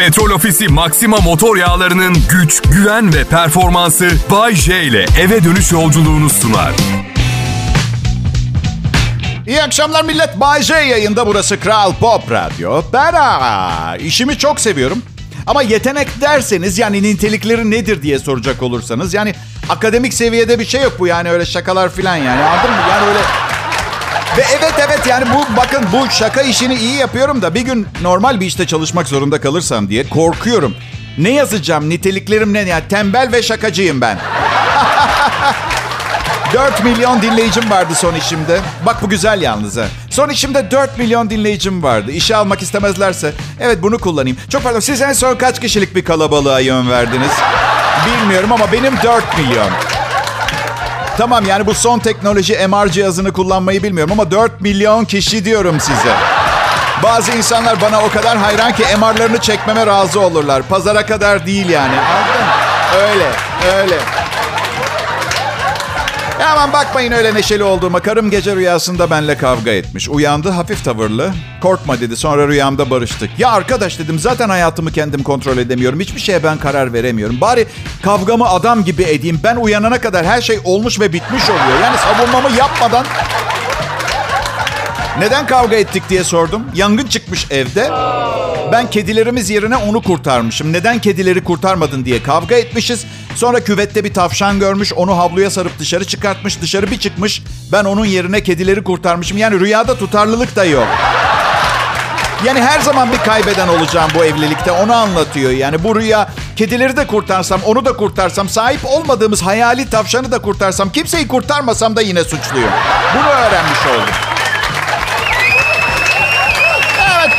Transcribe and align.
Petrol 0.00 0.30
Ofisi 0.30 0.68
Maxima 0.68 1.16
motor 1.16 1.56
yağlarının 1.56 2.16
güç, 2.30 2.62
güven 2.62 3.14
ve 3.14 3.24
performansı 3.24 4.10
Bay 4.30 4.54
J 4.54 4.82
ile 4.82 5.06
eve 5.20 5.44
dönüş 5.44 5.72
yolculuğunu 5.72 6.30
sunar. 6.30 6.72
İyi 9.46 9.62
akşamlar 9.62 10.04
millet. 10.04 10.40
Bay 10.40 10.62
J 10.62 10.74
yayında 10.74 11.26
burası 11.26 11.60
Kral 11.60 11.94
Pop 11.94 12.30
Radyo. 12.30 12.82
Ben 12.92 13.12
aa, 13.14 13.96
işimi 13.96 14.38
çok 14.38 14.60
seviyorum. 14.60 15.02
Ama 15.46 15.62
yetenek 15.62 16.20
derseniz 16.20 16.78
yani 16.78 17.02
nitelikleri 17.02 17.70
nedir 17.70 18.02
diye 18.02 18.18
soracak 18.18 18.62
olursanız 18.62 19.14
yani 19.14 19.34
akademik 19.68 20.14
seviyede 20.14 20.58
bir 20.58 20.66
şey 20.66 20.82
yok 20.82 20.96
bu 20.98 21.06
yani 21.06 21.30
öyle 21.30 21.46
şakalar 21.46 21.92
filan 21.92 22.16
yani 22.16 22.42
anladın 22.42 22.70
mı? 22.70 22.80
Yani 22.90 23.06
öyle 23.08 23.20
ve 24.36 24.44
evet 24.58 24.74
evet 24.86 25.06
yani 25.06 25.24
bu 25.34 25.56
bakın 25.56 25.84
bu 25.92 26.10
şaka 26.10 26.42
işini 26.42 26.74
iyi 26.74 26.96
yapıyorum 26.96 27.42
da 27.42 27.54
bir 27.54 27.60
gün 27.60 27.86
normal 28.02 28.40
bir 28.40 28.46
işte 28.46 28.66
çalışmak 28.66 29.08
zorunda 29.08 29.40
kalırsam 29.40 29.88
diye 29.88 30.08
korkuyorum. 30.08 30.74
Ne 31.18 31.30
yazacağım 31.30 31.90
niteliklerim 31.90 32.52
ne? 32.52 32.60
Yani 32.60 32.84
tembel 32.88 33.32
ve 33.32 33.42
şakacıyım 33.42 34.00
ben. 34.00 34.18
4 36.54 36.84
milyon 36.84 37.22
dinleyicim 37.22 37.70
vardı 37.70 37.92
son 37.94 38.14
işimde. 38.14 38.60
Bak 38.86 39.02
bu 39.02 39.08
güzel 39.08 39.42
yalnız 39.42 39.76
ha. 39.76 39.84
Son 40.10 40.28
işimde 40.28 40.70
4 40.70 40.98
milyon 40.98 41.30
dinleyicim 41.30 41.82
vardı. 41.82 42.10
İşe 42.12 42.36
almak 42.36 42.62
istemezlerse 42.62 43.32
evet 43.60 43.82
bunu 43.82 43.98
kullanayım. 43.98 44.38
Çok 44.48 44.62
pardon 44.62 44.80
siz 44.80 45.00
en 45.02 45.12
son 45.12 45.36
kaç 45.36 45.60
kişilik 45.60 45.94
bir 45.94 46.04
kalabalığa 46.04 46.60
yön 46.60 46.90
verdiniz? 46.90 47.30
Bilmiyorum 48.06 48.52
ama 48.52 48.72
benim 48.72 48.94
4 49.02 49.38
milyon. 49.38 49.70
Tamam 51.20 51.46
yani 51.46 51.66
bu 51.66 51.74
son 51.74 51.98
teknoloji 51.98 52.68
MR 52.68 52.88
cihazını 52.88 53.32
kullanmayı 53.32 53.82
bilmiyorum 53.82 54.12
ama 54.12 54.30
4 54.30 54.60
milyon 54.60 55.04
kişi 55.04 55.44
diyorum 55.44 55.80
size. 55.80 56.14
Bazı 57.02 57.32
insanlar 57.32 57.80
bana 57.80 58.00
o 58.04 58.10
kadar 58.10 58.38
hayran 58.38 58.72
ki 58.72 58.84
MR'larını 58.98 59.38
çekmeme 59.38 59.86
razı 59.86 60.20
olurlar. 60.20 60.62
Pazara 60.62 61.06
kadar 61.06 61.46
değil 61.46 61.68
yani. 61.68 61.94
Öyle, 62.94 63.30
öyle. 63.76 63.98
Ya 66.40 66.52
aman 66.52 66.72
bakmayın 66.72 67.12
öyle 67.12 67.34
neşeli 67.34 67.62
olduğuma. 67.62 68.00
Karım 68.00 68.30
gece 68.30 68.56
rüyasında 68.56 69.10
benle 69.10 69.36
kavga 69.36 69.70
etmiş. 69.70 70.08
Uyandı 70.08 70.48
hafif 70.50 70.84
tavırlı. 70.84 71.32
Korkma 71.62 72.00
dedi. 72.00 72.16
Sonra 72.16 72.48
rüyamda 72.48 72.90
barıştık. 72.90 73.30
Ya 73.38 73.50
arkadaş 73.50 73.98
dedim 73.98 74.18
zaten 74.18 74.48
hayatımı 74.48 74.92
kendim 74.92 75.22
kontrol 75.22 75.58
edemiyorum. 75.58 76.00
Hiçbir 76.00 76.20
şeye 76.20 76.42
ben 76.44 76.58
karar 76.58 76.92
veremiyorum. 76.92 77.40
Bari 77.40 77.66
kavgamı 78.02 78.48
adam 78.48 78.84
gibi 78.84 79.02
edeyim. 79.02 79.40
Ben 79.44 79.56
uyanana 79.56 80.00
kadar 80.00 80.26
her 80.26 80.42
şey 80.42 80.58
olmuş 80.64 81.00
ve 81.00 81.12
bitmiş 81.12 81.50
oluyor. 81.50 81.80
Yani 81.82 81.96
savunmamı 81.98 82.56
yapmadan 82.56 83.06
neden 85.18 85.46
kavga 85.46 85.76
ettik 85.76 86.02
diye 86.08 86.24
sordum. 86.24 86.62
Yangın 86.74 87.06
çıkmış 87.06 87.46
evde. 87.50 87.90
Ben 88.72 88.90
kedilerimiz 88.90 89.50
yerine 89.50 89.76
onu 89.76 90.02
kurtarmışım. 90.02 90.72
Neden 90.72 90.98
kedileri 90.98 91.44
kurtarmadın 91.44 92.04
diye 92.04 92.22
kavga 92.22 92.54
etmişiz. 92.54 93.06
Sonra 93.34 93.60
küvette 93.60 94.04
bir 94.04 94.14
tavşan 94.14 94.58
görmüş. 94.58 94.92
Onu 94.92 95.18
havluya 95.18 95.50
sarıp 95.50 95.78
dışarı 95.78 96.04
çıkartmış. 96.04 96.62
Dışarı 96.62 96.90
bir 96.90 96.98
çıkmış. 96.98 97.42
Ben 97.72 97.84
onun 97.84 98.04
yerine 98.04 98.42
kedileri 98.42 98.84
kurtarmışım. 98.84 99.38
Yani 99.38 99.60
rüyada 99.60 99.98
tutarlılık 99.98 100.56
da 100.56 100.64
yok. 100.64 100.88
Yani 102.44 102.60
her 102.60 102.80
zaman 102.80 103.12
bir 103.12 103.18
kaybeden 103.18 103.68
olacağım 103.68 104.10
bu 104.14 104.24
evlilikte. 104.24 104.72
Onu 104.72 104.94
anlatıyor. 104.94 105.50
Yani 105.50 105.84
bu 105.84 105.96
rüya 105.96 106.28
kedileri 106.56 106.96
de 106.96 107.06
kurtarsam, 107.06 107.60
onu 107.64 107.84
da 107.84 107.92
kurtarsam, 107.92 108.48
sahip 108.48 108.80
olmadığımız 108.84 109.42
hayali 109.42 109.90
tavşanı 109.90 110.32
da 110.32 110.38
kurtarsam, 110.38 110.92
kimseyi 110.92 111.28
kurtarmasam 111.28 111.96
da 111.96 112.00
yine 112.00 112.24
suçluyum. 112.24 112.70
Bunu 113.14 113.28
öğrenmiş 113.28 113.78
oldum. 113.86 114.29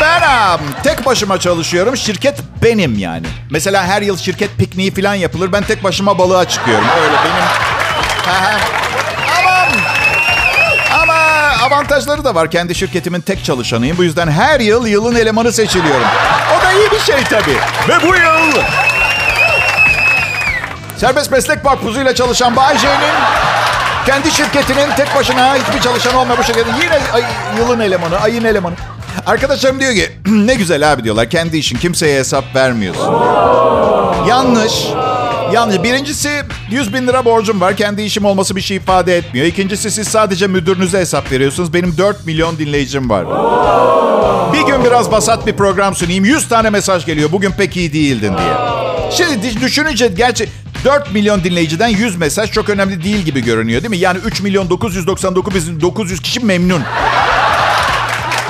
Um, 0.01 0.61
tek 0.83 1.05
başıma 1.05 1.39
çalışıyorum. 1.39 1.97
Şirket 1.97 2.39
benim 2.63 2.99
yani. 2.99 3.27
Mesela 3.49 3.83
her 3.83 4.01
yıl 4.01 4.17
şirket 4.17 4.57
pikniği 4.57 4.93
falan 4.93 5.13
yapılır. 5.13 5.51
Ben 5.51 5.63
tek 5.63 5.83
başıma 5.83 6.17
balığa 6.17 6.47
çıkıyorum. 6.47 6.85
Öyle 7.03 7.15
benim. 7.23 7.43
Aman. 9.39 9.69
Ama 11.01 11.13
avantajları 11.65 12.23
da 12.23 12.35
var. 12.35 12.51
Kendi 12.51 12.75
şirketimin 12.75 13.21
tek 13.21 13.45
çalışanıyım. 13.45 13.97
Bu 13.97 14.03
yüzden 14.03 14.31
her 14.31 14.59
yıl 14.59 14.87
yılın 14.87 15.15
elemanı 15.15 15.51
seçiliyorum. 15.51 16.07
O 16.57 16.63
da 16.63 16.71
iyi 16.71 16.91
bir 16.91 16.99
şey 16.99 17.23
tabii. 17.23 17.57
Ve 17.87 18.07
bu 18.07 18.15
yıl... 18.15 18.61
Serbest 20.97 21.31
Meslek 21.31 21.63
Makbuzuyla 21.63 22.15
çalışan 22.15 22.55
Bay 22.55 22.77
J'nin 22.77 23.15
kendi 24.05 24.31
şirketinin 24.31 24.91
tek 24.97 25.15
başına 25.15 25.55
hiçbir 25.55 25.81
çalışan 25.81 26.15
olmayan 26.15 26.37
bu 26.39 26.43
şirketin 26.43 26.73
yine 26.73 26.99
ay, 27.13 27.23
yılın 27.57 27.79
elemanı, 27.79 28.19
ayın 28.19 28.43
elemanı. 28.43 28.75
Arkadaşlarım 29.25 29.79
diyor 29.79 29.93
ki 29.93 30.11
ne 30.27 30.55
güzel 30.55 30.93
abi 30.93 31.03
diyorlar. 31.03 31.29
Kendi 31.29 31.57
işin 31.57 31.77
kimseye 31.77 32.19
hesap 32.19 32.55
vermiyorsun. 32.55 33.13
Yanlış. 34.29 34.73
Yanlış. 35.53 35.83
Birincisi 35.83 36.29
100 36.71 36.93
bin 36.93 37.07
lira 37.07 37.25
borcum 37.25 37.61
var. 37.61 37.75
Kendi 37.77 38.01
işim 38.01 38.25
olması 38.25 38.55
bir 38.55 38.61
şey 38.61 38.77
ifade 38.77 39.17
etmiyor. 39.17 39.45
İkincisi 39.45 39.91
siz 39.91 40.07
sadece 40.07 40.47
müdürünüze 40.47 40.99
hesap 40.99 41.31
veriyorsunuz. 41.31 41.73
Benim 41.73 41.97
4 41.97 42.25
milyon 42.25 42.57
dinleyicim 42.57 43.09
var. 43.09 43.25
Bir 44.53 44.73
gün 44.73 44.85
biraz 44.85 45.11
basat 45.11 45.47
bir 45.47 45.53
program 45.53 45.95
sunayım. 45.95 46.25
100 46.25 46.47
tane 46.49 46.69
mesaj 46.69 47.05
geliyor. 47.05 47.31
Bugün 47.31 47.51
pek 47.51 47.77
iyi 47.77 47.93
değildin 47.93 48.33
diye. 48.37 48.53
Şimdi 49.11 49.61
düşününce 49.61 50.07
gerçi 50.07 50.49
4 50.85 51.13
milyon 51.13 51.43
dinleyiciden 51.43 51.87
100 51.87 52.17
mesaj 52.17 52.51
çok 52.51 52.69
önemli 52.69 53.03
değil 53.03 53.17
gibi 53.17 53.43
görünüyor 53.43 53.81
değil 53.81 53.89
mi? 53.89 53.97
Yani 53.97 54.19
3 54.25 54.41
milyon 54.41 54.69
999 54.69 55.69
bin 55.69 55.81
900 55.81 56.21
kişi 56.21 56.39
memnun. 56.39 56.81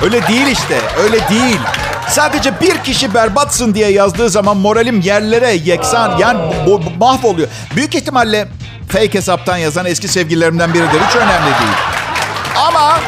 Öyle 0.02 0.28
değil 0.28 0.46
işte. 0.46 0.78
Öyle 1.02 1.28
değil. 1.28 1.58
Sadece 2.08 2.60
bir 2.60 2.78
kişi 2.78 3.14
berbatsın 3.14 3.74
diye 3.74 3.88
yazdığı 3.88 4.30
zaman 4.30 4.56
moralim 4.56 5.00
yerlere 5.00 5.52
yeksan 5.52 6.18
yani 6.18 6.40
bu, 6.66 6.82
bu, 6.82 6.90
mahvoluyor. 6.98 7.48
Büyük 7.76 7.94
ihtimalle 7.94 8.48
fake 8.88 9.14
hesaptan 9.14 9.56
yazan 9.56 9.86
eski 9.86 10.08
sevgililerimden 10.08 10.74
biridir. 10.74 11.00
Hiç 11.08 11.16
önemli 11.16 11.46
değil. 11.46 11.76
Ama 12.56 13.00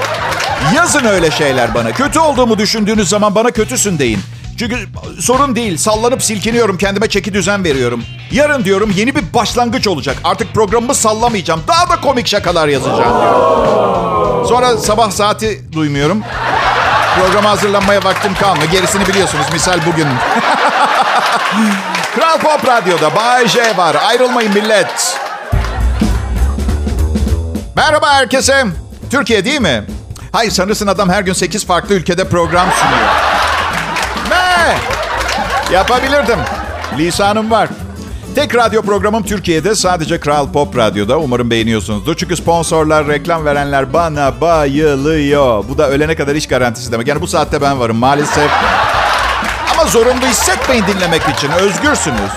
yazın 0.74 1.04
öyle 1.04 1.30
şeyler 1.30 1.74
bana. 1.74 1.92
Kötü 1.92 2.18
olduğumu 2.18 2.58
düşündüğünüz 2.58 3.08
zaman 3.08 3.34
bana 3.34 3.50
kötüsün 3.50 3.98
deyin. 3.98 4.20
Çünkü 4.58 4.76
sorun 5.20 5.56
değil. 5.56 5.76
Sallanıp 5.76 6.22
silkiniyorum. 6.22 6.78
Kendime 6.78 7.08
çeki 7.08 7.34
düzen 7.34 7.64
veriyorum. 7.64 8.04
Yarın 8.32 8.64
diyorum 8.64 8.92
yeni 8.96 9.14
bir 9.14 9.34
başlangıç 9.34 9.88
olacak. 9.88 10.16
Artık 10.24 10.54
programımı 10.54 10.94
sallamayacağım. 10.94 11.60
Daha 11.68 11.88
da 11.90 12.00
komik 12.00 12.26
şakalar 12.26 12.68
yazacağım. 12.68 13.14
Sonra 14.48 14.76
sabah 14.76 15.10
saati 15.10 15.72
duymuyorum. 15.72 16.22
Programa 17.20 17.50
hazırlanmaya 17.50 18.04
vaktim 18.04 18.34
kalmıyor. 18.34 18.70
Gerisini 18.70 19.06
biliyorsunuz. 19.06 19.46
Misal 19.52 19.78
bugün. 19.86 20.06
Kral 22.14 22.38
Pop 22.38 22.68
Radyo'da 22.68 23.16
Bay 23.16 23.48
J 23.48 23.76
var. 23.76 23.96
Ayrılmayın 24.06 24.54
millet. 24.54 25.18
Merhaba 27.76 28.14
herkese. 28.14 28.64
Türkiye 29.10 29.44
değil 29.44 29.60
mi? 29.60 29.84
Hayır 30.32 30.50
sanırsın 30.50 30.86
adam 30.86 31.10
her 31.10 31.22
gün 31.22 31.32
8 31.32 31.66
farklı 31.66 31.94
ülkede 31.94 32.28
program 32.28 32.68
sunuyor. 32.72 33.08
Ne? 34.30 34.76
Yapabilirdim. 35.74 36.38
Lisanım 36.98 37.50
var. 37.50 37.68
Tek 38.34 38.54
radyo 38.54 38.82
programım 38.82 39.22
Türkiye'de 39.22 39.74
sadece 39.74 40.20
Kral 40.20 40.52
Pop 40.52 40.76
Radyo'da. 40.76 41.18
Umarım 41.18 41.50
beğeniyorsunuzdur. 41.50 42.16
Çünkü 42.16 42.36
sponsorlar, 42.36 43.08
reklam 43.08 43.44
verenler 43.44 43.92
bana 43.92 44.40
bayılıyor. 44.40 45.64
Bu 45.68 45.78
da 45.78 45.90
ölene 45.90 46.14
kadar 46.14 46.34
iş 46.34 46.46
garantisi 46.46 46.92
demek. 46.92 47.06
Yani 47.06 47.20
bu 47.20 47.26
saatte 47.26 47.62
ben 47.62 47.80
varım 47.80 47.96
maalesef. 47.96 48.50
Ama 49.72 49.84
zorunlu 49.84 50.26
hissetmeyin 50.26 50.84
dinlemek 50.86 51.22
için. 51.36 51.50
Özgürsünüz. 51.50 52.30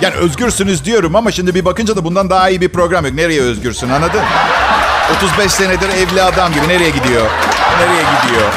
Yani 0.00 0.14
özgürsünüz 0.14 0.84
diyorum 0.84 1.16
ama 1.16 1.30
şimdi 1.30 1.54
bir 1.54 1.64
bakınca 1.64 1.96
da 1.96 2.04
bundan 2.04 2.30
daha 2.30 2.50
iyi 2.50 2.60
bir 2.60 2.68
program 2.68 3.04
yok. 3.04 3.14
Nereye 3.14 3.40
özgürsün 3.40 3.88
anladın? 3.88 4.20
35 5.16 5.52
senedir 5.52 5.88
evli 5.88 6.22
adam 6.22 6.52
gibi 6.52 6.68
nereye 6.68 6.90
gidiyor? 6.90 7.26
Nereye 7.80 8.02
gidiyor? 8.02 8.52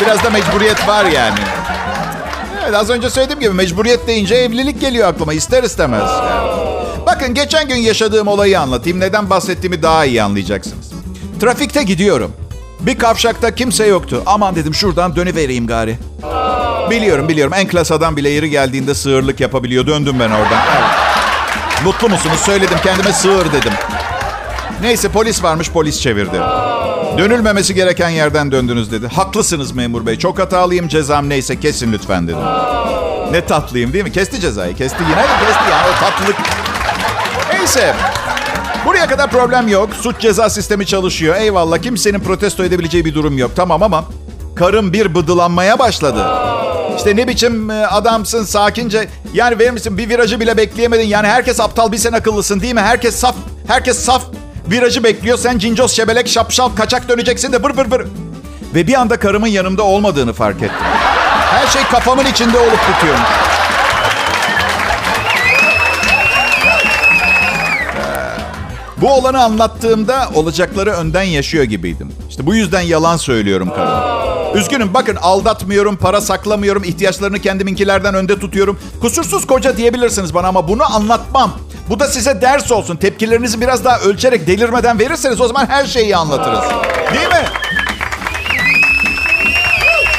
Biraz 0.00 0.24
da 0.24 0.30
mecburiyet 0.30 0.88
var 0.88 1.04
yani. 1.04 1.38
Evet 2.66 2.76
az 2.76 2.90
önce 2.90 3.10
söylediğim 3.10 3.40
gibi 3.40 3.52
mecburiyet 3.52 4.06
deyince 4.06 4.34
evlilik 4.34 4.80
geliyor 4.80 5.08
aklıma 5.08 5.32
ister 5.32 5.62
istemez. 5.62 6.10
Bakın 7.06 7.34
geçen 7.34 7.68
gün 7.68 7.76
yaşadığım 7.76 8.28
olayı 8.28 8.60
anlatayım. 8.60 9.00
Neden 9.00 9.30
bahsettiğimi 9.30 9.82
daha 9.82 10.04
iyi 10.04 10.22
anlayacaksınız. 10.22 10.92
Trafikte 11.40 11.82
gidiyorum. 11.82 12.32
Bir 12.80 12.98
kavşakta 12.98 13.54
kimse 13.54 13.86
yoktu. 13.86 14.22
Aman 14.26 14.56
dedim 14.56 14.74
şuradan 14.74 15.16
dönüvereyim 15.16 15.66
gari. 15.66 15.98
Biliyorum 16.90 17.28
biliyorum 17.28 17.54
en 17.56 17.68
klas 17.68 17.92
adam 17.92 18.16
bile 18.16 18.28
yeri 18.28 18.50
geldiğinde 18.50 18.94
sığırlık 18.94 19.40
yapabiliyor. 19.40 19.86
Döndüm 19.86 20.16
ben 20.20 20.30
oradan. 20.30 20.60
Evet. 20.76 21.84
Mutlu 21.84 22.08
musunuz? 22.08 22.38
Söyledim 22.46 22.78
kendime 22.82 23.12
sığır 23.12 23.52
dedim. 23.52 23.72
Neyse 24.82 25.08
polis 25.08 25.42
varmış 25.42 25.70
polis 25.70 26.00
çevirdi. 26.00 26.40
Dönülmemesi 27.18 27.74
gereken 27.74 28.08
yerden 28.08 28.52
döndünüz 28.52 28.92
dedi. 28.92 29.08
Haklısınız 29.08 29.72
memur 29.72 30.06
bey. 30.06 30.18
Çok 30.18 30.38
hatalıyım 30.38 30.88
cezam 30.88 31.28
neyse 31.28 31.60
kesin 31.60 31.92
lütfen 31.92 32.28
dedim. 32.28 32.38
Ne 33.30 33.46
tatlıyım 33.46 33.92
değil 33.92 34.04
mi? 34.04 34.12
Kesti 34.12 34.40
cezayı. 34.40 34.76
Kesti 34.76 35.02
yine 35.02 35.16
de 35.16 35.46
kesti 35.46 35.70
yani 35.70 35.86
o 35.96 36.00
tatlılık. 36.00 36.36
Neyse. 37.52 37.94
Buraya 38.86 39.06
kadar 39.06 39.30
problem 39.30 39.68
yok. 39.68 39.88
Suç 40.00 40.20
ceza 40.20 40.50
sistemi 40.50 40.86
çalışıyor. 40.86 41.36
Eyvallah 41.36 41.78
kimsenin 41.78 42.20
protesto 42.20 42.64
edebileceği 42.64 43.04
bir 43.04 43.14
durum 43.14 43.38
yok. 43.38 43.50
Tamam 43.56 43.82
ama 43.82 44.04
karım 44.56 44.92
bir 44.92 45.14
bıdılanmaya 45.14 45.78
başladı. 45.78 46.26
İşte 46.96 47.16
ne 47.16 47.28
biçim 47.28 47.70
e, 47.70 47.86
adamsın 47.86 48.44
sakince. 48.44 49.08
Yani 49.34 49.58
verir 49.58 49.70
misin 49.70 49.98
bir 49.98 50.08
virajı 50.08 50.40
bile 50.40 50.56
bekleyemedin. 50.56 51.06
Yani 51.06 51.26
herkes 51.26 51.60
aptal 51.60 51.92
bir 51.92 51.98
sen 51.98 52.12
akıllısın 52.12 52.60
değil 52.60 52.74
mi? 52.74 52.80
Herkes 52.80 53.16
saf. 53.16 53.34
Herkes 53.68 53.98
saf 53.98 54.22
virajı 54.70 55.04
bekliyor. 55.04 55.38
Sen 55.38 55.58
cincos 55.58 55.92
şebelek 55.92 56.28
şapşal 56.28 56.68
kaçak 56.68 57.08
döneceksin 57.08 57.52
de 57.52 57.62
bır 57.62 57.76
bır 57.76 57.90
bır. 57.90 58.06
Ve 58.74 58.86
bir 58.86 58.94
anda 58.94 59.18
karımın 59.18 59.46
yanımda 59.46 59.82
olmadığını 59.82 60.32
fark 60.32 60.56
ettim. 60.56 60.86
Her 61.50 61.66
şey 61.66 61.82
kafamın 61.82 62.26
içinde 62.26 62.58
olup 62.58 62.80
bitiyormuş. 62.88 63.28
Bu 68.96 69.12
olanı 69.14 69.42
anlattığımda 69.42 70.28
olacakları 70.34 70.90
önden 70.90 71.22
yaşıyor 71.22 71.64
gibiydim. 71.64 72.12
İşte 72.30 72.46
bu 72.46 72.54
yüzden 72.54 72.80
yalan 72.80 73.16
söylüyorum 73.16 73.70
karıma. 73.76 74.26
Üzgünüm 74.54 74.94
bakın 74.94 75.16
aldatmıyorum, 75.16 75.96
para 75.96 76.20
saklamıyorum, 76.20 76.84
ihtiyaçlarını 76.84 77.38
kendiminkilerden 77.38 78.14
önde 78.14 78.38
tutuyorum. 78.38 78.78
Kusursuz 79.00 79.46
koca 79.46 79.76
diyebilirsiniz 79.76 80.34
bana 80.34 80.48
ama 80.48 80.68
bunu 80.68 80.94
anlatmam. 80.94 81.52
Bu 81.90 82.00
da 82.00 82.06
size 82.08 82.40
ders 82.40 82.72
olsun. 82.72 82.96
Tepkilerinizi 82.96 83.60
biraz 83.60 83.84
daha 83.84 84.00
ölçerek 84.00 84.46
delirmeden 84.46 84.98
verirseniz 84.98 85.40
o 85.40 85.46
zaman 85.48 85.66
her 85.66 85.86
şeyi 85.86 86.16
anlatırız. 86.16 86.64
Değil 87.14 87.28
mi? 87.28 87.48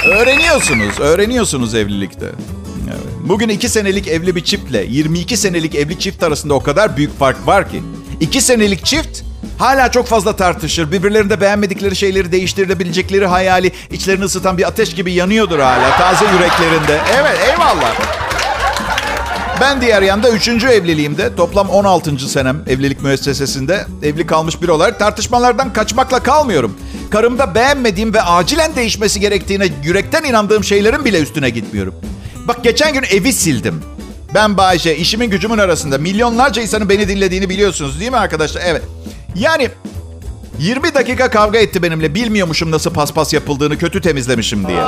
Öğreniyorsunuz, 0.09 0.99
öğreniyorsunuz 0.99 1.75
evlilikte. 1.75 2.25
Evet. 2.87 3.01
Bugün 3.19 3.49
iki 3.49 3.69
senelik 3.69 4.07
evli 4.07 4.35
bir 4.35 4.43
çiftle 4.43 4.85
22 4.87 5.37
senelik 5.37 5.75
evli 5.75 5.99
çift 5.99 6.23
arasında 6.23 6.53
o 6.53 6.63
kadar 6.63 6.97
büyük 6.97 7.19
fark 7.19 7.47
var 7.47 7.69
ki. 7.71 7.83
İki 8.19 8.41
senelik 8.41 8.85
çift 8.85 9.21
hala 9.59 9.91
çok 9.91 10.07
fazla 10.07 10.35
tartışır. 10.35 10.91
Birbirlerinde 10.91 11.41
beğenmedikleri 11.41 11.95
şeyleri 11.95 12.31
değiştirebilecekleri 12.31 13.25
hayali 13.25 13.71
içlerini 13.91 14.23
ısıtan 14.23 14.57
bir 14.57 14.67
ateş 14.67 14.95
gibi 14.95 15.13
yanıyordur 15.13 15.59
hala 15.59 15.97
taze 15.97 16.25
yüreklerinde. 16.25 16.99
Evet 17.19 17.37
eyvallah. 17.49 17.95
Ben 19.61 19.81
diğer 19.81 20.01
yanda 20.01 20.29
üçüncü 20.29 20.67
evliliğimde 20.67 21.35
toplam 21.35 21.69
16. 21.69 22.29
senem 22.29 22.63
evlilik 22.67 23.01
müessesesinde 23.01 23.85
evli 24.03 24.27
kalmış 24.27 24.61
biri 24.61 24.71
olarak 24.71 24.99
tartışmalardan 24.99 25.73
kaçmakla 25.73 26.23
kalmıyorum. 26.23 26.77
Karımda 27.09 27.55
beğenmediğim 27.55 28.13
ve 28.13 28.21
acilen 28.21 28.75
değişmesi 28.75 29.19
gerektiğine 29.19 29.67
yürekten 29.83 30.23
inandığım 30.23 30.63
şeylerin 30.63 31.05
bile 31.05 31.21
üstüne 31.21 31.49
gitmiyorum. 31.49 31.95
Bak 32.47 32.63
geçen 32.63 32.93
gün 32.93 33.03
evi 33.11 33.33
sildim. 33.33 33.83
Ben 34.33 34.57
Bayce, 34.57 34.97
işimin 34.97 35.29
gücümün 35.29 35.57
arasında 35.57 35.97
milyonlarca 35.97 36.61
insanın 36.61 36.89
beni 36.89 37.07
dinlediğini 37.07 37.49
biliyorsunuz 37.49 37.99
değil 37.99 38.11
mi 38.11 38.17
arkadaşlar? 38.17 38.61
Evet. 38.65 38.83
Yani 39.35 39.69
20 40.59 40.95
dakika 40.95 41.29
kavga 41.29 41.59
etti 41.59 41.83
benimle. 41.83 42.15
Bilmiyormuşum 42.15 42.71
nasıl 42.71 42.93
paspas 42.93 43.33
yapıldığını, 43.33 43.77
kötü 43.77 44.01
temizlemişim 44.01 44.67
diye. 44.67 44.81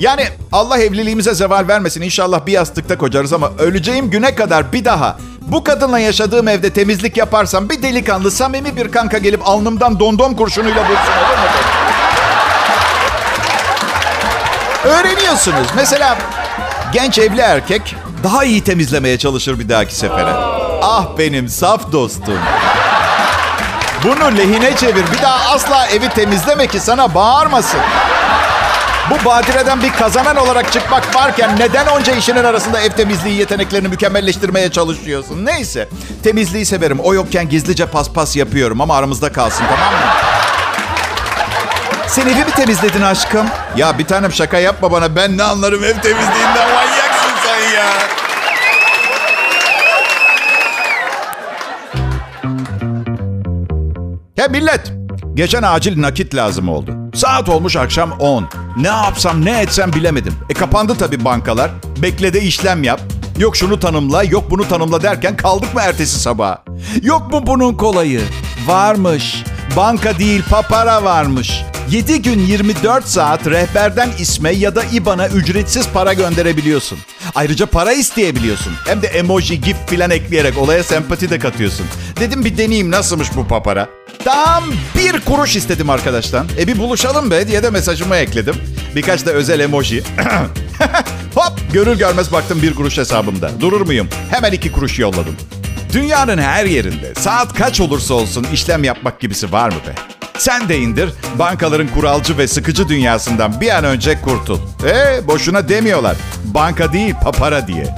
Yani 0.00 0.24
Allah 0.52 0.78
evliliğimize 0.78 1.34
zeval 1.34 1.68
vermesin. 1.68 2.02
İnşallah 2.02 2.46
bir 2.46 2.52
yastıkta 2.52 2.98
kocarız 2.98 3.32
ama 3.32 3.50
öleceğim 3.58 4.10
güne 4.10 4.34
kadar 4.34 4.72
bir 4.72 4.84
daha 4.84 5.18
bu 5.40 5.64
kadınla 5.64 5.98
yaşadığım 5.98 6.48
evde 6.48 6.70
temizlik 6.70 7.16
yaparsam 7.16 7.68
bir 7.68 7.82
delikanlı 7.82 8.30
samimi 8.30 8.76
bir 8.76 8.92
kanka 8.92 9.18
gelip 9.18 9.48
alnımdan 9.48 10.00
dondom 10.00 10.36
kurşunuyla 10.36 10.82
vursun 10.82 10.94
olur 10.94 11.38
mu? 11.38 11.48
Öğreniyorsunuz. 14.84 15.66
Mesela 15.76 16.18
genç 16.92 17.18
evli 17.18 17.40
erkek 17.40 17.94
daha 18.24 18.44
iyi 18.44 18.64
temizlemeye 18.64 19.18
çalışır 19.18 19.58
bir 19.58 19.68
dahaki 19.68 19.94
sefere. 19.94 20.32
Ah 20.82 21.06
benim 21.18 21.48
saf 21.48 21.92
dostum. 21.92 22.38
Bunu 24.04 24.36
lehine 24.38 24.76
çevir. 24.76 25.04
Bir 25.12 25.22
daha 25.22 25.54
asla 25.54 25.86
evi 25.86 26.08
temizleme 26.08 26.66
ki 26.66 26.80
sana 26.80 27.14
bağırmasın. 27.14 27.80
Bu 29.10 29.24
badireden 29.24 29.82
bir 29.82 29.92
kazanan 29.92 30.36
olarak 30.36 30.72
çıkmak 30.72 31.14
varken 31.16 31.56
neden 31.58 31.86
onca 31.86 32.12
işinin 32.12 32.44
arasında 32.44 32.80
ev 32.80 32.90
temizliği 32.90 33.38
yeteneklerini 33.38 33.88
mükemmelleştirmeye 33.88 34.70
çalışıyorsun? 34.70 35.46
Neyse. 35.46 35.88
Temizliği 36.24 36.66
severim. 36.66 37.00
O 37.00 37.14
yokken 37.14 37.48
gizlice 37.48 37.86
paspas 37.86 38.36
yapıyorum 38.36 38.80
ama 38.80 38.96
aramızda 38.96 39.32
kalsın 39.32 39.64
tamam 39.64 39.92
mı? 39.92 40.00
Sen 42.06 42.22
evi 42.26 42.34
mi 42.44 42.50
temizledin 42.56 43.02
aşkım? 43.02 43.46
Ya 43.76 43.98
bir 43.98 44.06
tanem 44.06 44.32
şaka 44.32 44.58
yapma 44.58 44.92
bana. 44.92 45.16
Ben 45.16 45.38
ne 45.38 45.42
anlarım 45.42 45.84
ev 45.84 45.98
temizliğinden 46.00 46.68
manyaksın 46.74 47.30
sen 47.44 47.74
ya. 47.78 47.86
Millet. 54.50 54.92
Geçen 55.34 55.62
acil 55.62 56.02
nakit 56.02 56.34
lazım 56.34 56.68
oldu. 56.68 56.96
Saat 57.14 57.48
olmuş 57.48 57.76
akşam 57.76 58.12
10. 58.12 58.48
Ne 58.76 58.88
yapsam 58.88 59.44
ne 59.44 59.60
etsem 59.60 59.92
bilemedim. 59.92 60.34
E 60.50 60.54
kapandı 60.54 60.94
tabii 60.98 61.24
bankalar. 61.24 61.70
Beklede 62.02 62.40
işlem 62.40 62.82
yap. 62.82 63.00
Yok 63.38 63.56
şunu 63.56 63.80
tanımla, 63.80 64.24
yok 64.24 64.50
bunu 64.50 64.68
tanımla 64.68 65.02
derken 65.02 65.36
kaldık 65.36 65.74
mı 65.74 65.80
ertesi 65.80 66.20
sabah? 66.20 66.56
Yok 67.02 67.32
mu 67.32 67.46
bunun 67.46 67.74
kolayı? 67.74 68.20
Varmış. 68.66 69.44
Banka 69.76 70.18
değil 70.18 70.42
papara 70.50 71.04
varmış. 71.04 71.62
7 71.90 72.22
gün 72.22 72.38
24 72.38 73.08
saat 73.08 73.46
rehberden 73.46 74.10
isme 74.18 74.50
ya 74.50 74.74
da 74.76 74.84
IBAN'a 74.84 75.28
ücretsiz 75.28 75.88
para 75.88 76.12
gönderebiliyorsun. 76.12 76.98
Ayrıca 77.34 77.66
para 77.66 77.92
isteyebiliyorsun. 77.92 78.72
Hem 78.86 79.02
de 79.02 79.06
emoji, 79.06 79.60
gif 79.60 79.76
filan 79.86 80.10
ekleyerek 80.10 80.58
olaya 80.58 80.82
sempati 80.82 81.30
de 81.30 81.38
katıyorsun. 81.38 81.86
Dedim 82.20 82.44
bir 82.44 82.58
deneyeyim 82.58 82.90
nasılmış 82.90 83.36
bu 83.36 83.46
papara. 83.46 83.97
Tam 84.24 84.64
bir 84.98 85.20
kuruş 85.20 85.56
istedim 85.56 85.90
arkadaştan. 85.90 86.46
E 86.58 86.66
bir 86.66 86.78
buluşalım 86.78 87.30
be 87.30 87.48
diye 87.48 87.62
de 87.62 87.70
mesajımı 87.70 88.16
ekledim. 88.16 88.54
Birkaç 88.96 89.26
da 89.26 89.30
özel 89.30 89.60
emoji. 89.60 90.02
Hop 91.34 91.52
görür 91.72 91.98
görmez 91.98 92.32
baktım 92.32 92.62
bir 92.62 92.74
kuruş 92.74 92.98
hesabımda. 92.98 93.50
Durur 93.60 93.80
muyum? 93.80 94.08
Hemen 94.30 94.52
iki 94.52 94.72
kuruş 94.72 94.98
yolladım. 94.98 95.36
Dünyanın 95.92 96.38
her 96.38 96.64
yerinde 96.64 97.14
saat 97.14 97.54
kaç 97.54 97.80
olursa 97.80 98.14
olsun 98.14 98.46
işlem 98.52 98.84
yapmak 98.84 99.20
gibisi 99.20 99.52
var 99.52 99.68
mı 99.68 99.76
be? 99.86 99.92
Sen 100.38 100.68
de 100.68 100.78
indir, 100.78 101.10
bankaların 101.38 101.88
kuralcı 101.88 102.38
ve 102.38 102.48
sıkıcı 102.48 102.88
dünyasından 102.88 103.60
bir 103.60 103.76
an 103.76 103.84
önce 103.84 104.20
kurtul. 104.20 104.58
E 104.86 105.26
boşuna 105.28 105.68
demiyorlar. 105.68 106.16
Banka 106.44 106.92
değil, 106.92 107.14
papara 107.24 107.66
diye. 107.66 107.94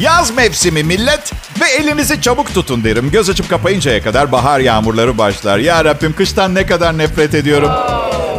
Yaz 0.00 0.30
mevsimi 0.30 0.82
millet 0.82 1.32
ve 1.66 1.70
elinizi 1.70 2.20
çabuk 2.20 2.54
tutun 2.54 2.84
derim. 2.84 3.10
Göz 3.10 3.30
açıp 3.30 3.50
kapayıncaya 3.50 4.02
kadar 4.02 4.32
bahar 4.32 4.60
yağmurları 4.60 5.18
başlar. 5.18 5.58
Ya 5.58 5.84
Rabbim 5.84 6.12
kıştan 6.12 6.54
ne 6.54 6.66
kadar 6.66 6.98
nefret 6.98 7.34
ediyorum. 7.34 7.70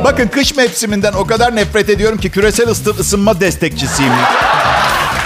Bakın 0.03 0.27
kış 0.27 0.55
mevsiminden 0.55 1.13
o 1.13 1.25
kadar 1.27 1.55
nefret 1.55 1.89
ediyorum 1.89 2.17
ki 2.17 2.29
küresel 2.29 2.67
ısı- 2.69 2.89
ısınma 2.99 3.39
destekçisiyim. 3.39 4.11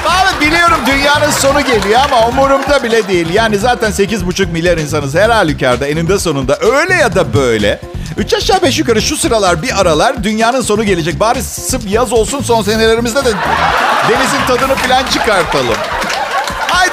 Abi 0.08 0.46
biliyorum 0.46 0.78
dünyanın 0.88 1.32
sonu 1.32 1.62
geliyor 1.62 2.00
ama 2.06 2.28
umurumda 2.28 2.84
bile 2.84 3.08
değil. 3.08 3.28
Yani 3.34 3.58
zaten 3.58 3.92
8,5 3.92 4.52
milyar 4.52 4.78
insanız 4.78 5.16
her 5.16 5.30
halükarda 5.30 5.88
eninde 5.88 6.20
sonunda 6.20 6.58
öyle 6.62 6.94
ya 6.94 7.16
da 7.16 7.34
böyle. 7.34 7.80
Üç 8.18 8.34
aşağı 8.34 8.62
beş 8.62 8.80
yukarı 8.80 9.02
şu 9.02 9.18
sıralar 9.18 9.62
bir 9.64 9.82
aralar 9.82 10.24
dünyanın 10.24 10.62
sonu 10.62 10.84
gelecek. 10.84 11.20
Bari 11.20 11.44
sırf 11.44 11.82
yaz 11.88 12.14
olsun 12.14 12.42
son 12.42 12.62
senelerimizde 12.64 13.26
de 13.26 13.30
denizin 14.10 14.46
tadını 14.48 14.76
falan 14.76 15.04
çıkartalım. 15.14 15.76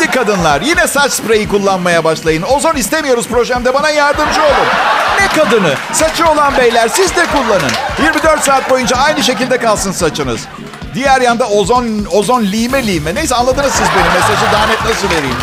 Haydi 0.09 0.27
kadınlar 0.27 0.61
yine 0.61 0.87
saç 0.87 1.13
spreyi 1.13 1.49
kullanmaya 1.49 2.05
başlayın. 2.05 2.43
Ozon 2.43 2.75
istemiyoruz 2.75 3.29
projemde 3.29 3.75
bana 3.75 3.91
yardımcı 3.91 4.43
olun. 4.43 4.67
Ne 5.21 5.29
kadını? 5.29 5.75
Saçı 5.93 6.27
olan 6.31 6.57
beyler 6.59 6.89
siz 6.89 7.17
de 7.17 7.27
kullanın. 7.27 7.71
24 8.03 8.45
saat 8.45 8.71
boyunca 8.71 8.97
aynı 8.97 9.23
şekilde 9.23 9.59
kalsın 9.59 9.93
saçınız. 9.93 10.41
Diğer 10.95 11.21
yanda 11.21 11.49
ozon 11.49 12.07
ozon 12.13 12.43
lime 12.43 12.87
lime. 12.87 13.15
Neyse 13.15 13.35
anladınız 13.35 13.73
siz 13.73 13.87
benim 13.99 14.13
mesajı 14.13 14.53
daha 14.53 14.67
net 14.67 14.85
nasıl 14.85 15.11
vereyim. 15.17 15.37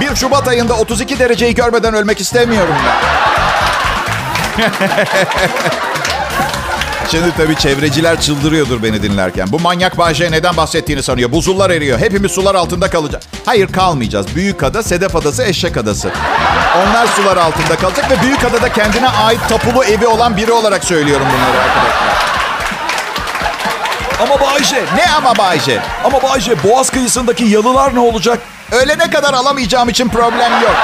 1 0.00 0.16
Şubat 0.16 0.48
ayında 0.48 0.74
32 0.74 1.18
dereceyi 1.18 1.54
görmeden 1.54 1.94
ölmek 1.94 2.20
istemiyorum 2.20 2.74
ben. 2.86 4.70
Şimdi 7.10 7.32
tabii 7.36 7.56
çevreciler 7.56 8.20
çıldırıyordur 8.20 8.82
beni 8.82 9.02
dinlerken. 9.02 9.52
Bu 9.52 9.60
manyak 9.60 9.98
Bayşe 9.98 10.30
neden 10.30 10.56
bahsettiğini 10.56 11.02
sanıyor. 11.02 11.32
Buzullar 11.32 11.70
eriyor. 11.70 11.98
Hepimiz 11.98 12.32
sular 12.32 12.54
altında 12.54 12.90
kalacağız. 12.90 13.24
Hayır 13.46 13.72
kalmayacağız. 13.72 14.26
Büyük 14.36 14.62
ada, 14.62 14.82
Sedef 14.82 15.16
Adası, 15.16 15.42
Eşek 15.44 15.76
Adası. 15.76 16.10
Onlar 16.76 17.06
sular 17.06 17.36
altında 17.36 17.76
kalacak 17.76 18.10
ve 18.10 18.22
Büyük 18.22 18.44
Adada 18.44 18.72
kendine 18.72 19.08
ait 19.08 19.40
tapulu 19.48 19.84
evi 19.84 20.06
olan 20.06 20.36
biri 20.36 20.52
olarak 20.52 20.84
söylüyorum 20.84 21.26
bunları 21.32 21.64
arkadaşlar. 21.64 22.14
Ama 24.22 24.40
Bayce, 24.40 24.82
Ne 24.96 25.06
ama 25.16 25.36
Bayce? 25.38 25.80
ama 26.04 26.22
Bayce 26.22 26.62
Boğaz 26.62 26.90
kıyısındaki 26.90 27.44
yalılar 27.44 27.94
ne 27.94 28.00
olacak? 28.00 28.38
Ölene 28.72 29.10
kadar 29.10 29.34
alamayacağım 29.34 29.88
için 29.88 30.08
problem 30.08 30.52
yok. 30.62 30.76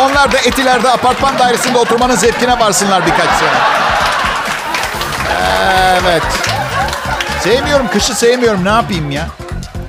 Onlar 0.00 0.32
da 0.32 0.38
Etiler'de 0.38 0.90
apartman 0.90 1.38
dairesinde 1.38 1.78
oturmanın 1.78 2.16
zevkine 2.16 2.58
varsınlar 2.60 3.06
birkaç 3.06 3.30
sene. 3.38 3.87
Evet. 6.02 6.22
Sevmiyorum, 7.44 7.88
kışı 7.88 8.14
sevmiyorum. 8.14 8.64
Ne 8.64 8.68
yapayım 8.68 9.10
ya? 9.10 9.28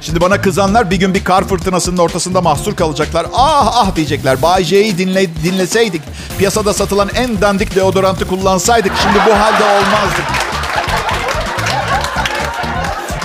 Şimdi 0.02 0.22
bana 0.22 0.42
kızanlar 0.42 0.92
bir 0.92 0.96
gün 0.96 1.14
bir 1.14 1.24
kar 1.24 1.44
fırtınasının 1.44 1.98
ortasında 1.98 2.42
mahsur 2.42 2.76
kalacaklar. 2.76 3.26
Ah 3.34 3.72
ah 3.76 3.96
diyecekler. 3.96 4.42
Bay 4.42 4.64
J'yi 4.64 4.98
dinle, 4.98 5.36
dinleseydik, 5.44 6.02
piyasada 6.38 6.74
satılan 6.74 7.10
en 7.16 7.42
dandik 7.42 7.76
deodorantı 7.76 8.28
kullansaydık 8.28 8.92
şimdi 9.04 9.18
bu 9.28 9.40
halde 9.40 9.64
olmazdık. 9.64 10.26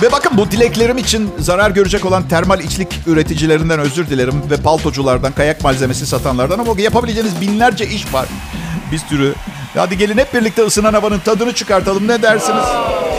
Ve 0.01 0.11
bakın 0.11 0.37
bu 0.37 0.51
dileklerim 0.51 0.97
için 0.97 1.31
zarar 1.39 1.71
görecek 1.71 2.05
olan 2.05 2.27
termal 2.27 2.59
içlik 2.59 2.99
üreticilerinden 3.07 3.79
özür 3.79 4.09
dilerim. 4.09 4.41
Ve 4.49 4.57
paltoculardan, 4.57 5.31
kayak 5.31 5.63
malzemesi 5.63 6.07
satanlardan 6.07 6.59
ama 6.59 6.73
yapabileceğiniz 6.77 7.41
binlerce 7.41 7.87
iş 7.87 8.13
var. 8.13 8.27
Bir 8.91 8.97
sürü. 8.97 9.35
Hadi 9.75 9.97
gelin 9.97 10.17
hep 10.17 10.33
birlikte 10.33 10.61
ısınan 10.63 10.93
havanın 10.93 11.19
tadını 11.19 11.53
çıkartalım 11.53 12.07
ne 12.07 12.21
dersiniz? 12.21 12.65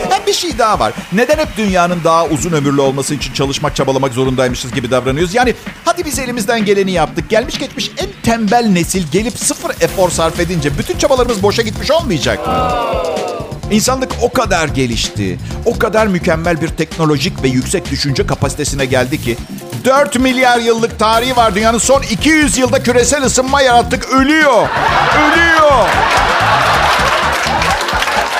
Hem 0.09 0.25
bir 0.27 0.33
şey 0.33 0.57
daha 0.57 0.79
var. 0.79 0.93
Neden 1.13 1.37
hep 1.37 1.57
dünyanın 1.57 2.03
daha 2.03 2.25
uzun 2.25 2.51
ömürlü 2.51 2.81
olması 2.81 3.15
için 3.15 3.33
çalışmak, 3.33 3.75
çabalamak 3.75 4.13
zorundaymışız 4.13 4.73
gibi 4.73 4.91
davranıyoruz? 4.91 5.35
Yani 5.35 5.55
hadi 5.85 6.05
biz 6.05 6.19
elimizden 6.19 6.65
geleni 6.65 6.91
yaptık. 6.91 7.29
Gelmiş 7.29 7.59
geçmiş 7.59 7.91
en 7.97 8.07
tembel 8.23 8.65
nesil 8.65 9.03
gelip 9.11 9.37
sıfır 9.37 9.71
efor 9.81 10.09
sarf 10.09 10.39
edince 10.39 10.77
bütün 10.77 10.97
çabalarımız 10.97 11.43
boşa 11.43 11.61
gitmiş 11.61 11.91
olmayacak 11.91 12.47
mı? 12.47 12.53
İnsanlık 13.71 14.11
o 14.21 14.31
kadar 14.31 14.67
gelişti, 14.67 15.39
o 15.65 15.79
kadar 15.79 16.07
mükemmel 16.07 16.61
bir 16.61 16.67
teknolojik 16.67 17.43
ve 17.43 17.47
yüksek 17.47 17.91
düşünce 17.91 18.27
kapasitesine 18.27 18.85
geldi 18.85 19.21
ki 19.21 19.37
4 19.87 20.19
milyar 20.19 20.59
yıllık 20.59 20.99
tarihi 20.99 21.35
var 21.35 21.55
dünyanın 21.55 21.77
son 21.77 22.01
200 22.01 22.57
yılda 22.57 22.83
küresel 22.83 23.23
ısınma 23.23 23.61
yarattık. 23.61 24.09
Ölüyor. 24.09 24.67
Ölüyor. 25.17 25.87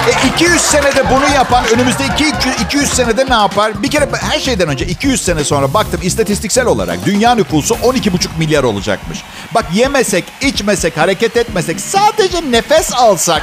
E 0.07 0.27
200 0.27 0.61
senede 0.61 1.09
bunu 1.11 1.35
yapan 1.35 1.65
önümüzde 1.67 2.05
200, 2.05 2.33
200 2.65 2.93
senede 2.93 3.25
ne 3.29 3.33
yapar? 3.33 3.83
Bir 3.83 3.91
kere 3.91 4.09
her 4.31 4.39
şeyden 4.39 4.67
önce 4.67 4.85
200 4.85 5.25
sene 5.25 5.43
sonra 5.43 5.73
baktım 5.73 5.99
istatistiksel 6.03 6.65
olarak 6.65 7.05
dünya 7.05 7.35
nüfusu 7.35 7.73
12,5 7.75 8.27
milyar 8.39 8.63
olacakmış. 8.63 9.19
Bak 9.55 9.65
yemesek, 9.73 10.23
içmesek, 10.41 10.97
hareket 10.97 11.37
etmesek, 11.37 11.81
sadece 11.81 12.51
nefes 12.51 12.93
alsak 12.93 13.41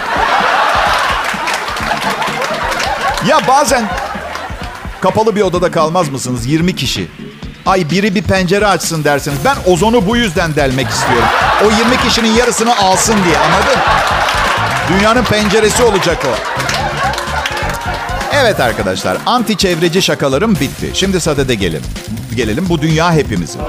ya 3.29 3.41
bazen 3.49 3.89
kapalı 5.01 5.37
bir 5.37 5.43
odada 5.43 5.71
kalmaz 5.71 6.09
mısınız? 6.09 6.47
20 6.47 6.77
kişi. 6.77 7.09
Ay 7.67 7.91
biri 7.91 8.15
bir 8.15 8.23
pencere 8.23 8.67
açsın 8.67 9.05
dersiniz. 9.05 9.39
Ben 9.45 9.73
ozonu 9.73 10.07
bu 10.07 10.17
yüzden 10.17 10.55
delmek 10.57 10.89
istiyorum. 10.89 11.29
O 11.65 11.71
20 11.71 11.97
kişinin 12.09 12.29
yarısını 12.35 12.77
alsın 12.79 13.17
diye 13.25 13.39
anladın? 13.39 13.81
Dünyanın 14.89 15.25
penceresi 15.25 15.83
olacak 15.83 16.19
o. 16.25 16.35
Evet 18.33 18.61
arkadaşlar, 18.61 19.19
anti 19.27 19.57
çevreci 19.57 20.03
şakalarım 20.03 20.55
bitti. 20.55 20.91
Şimdi 20.95 21.21
sadede 21.21 21.55
gelin. 21.55 21.83
Gelelim 22.37 22.67
bu 22.69 22.83
dünya 22.83 23.13
hepimizin. 23.13 23.61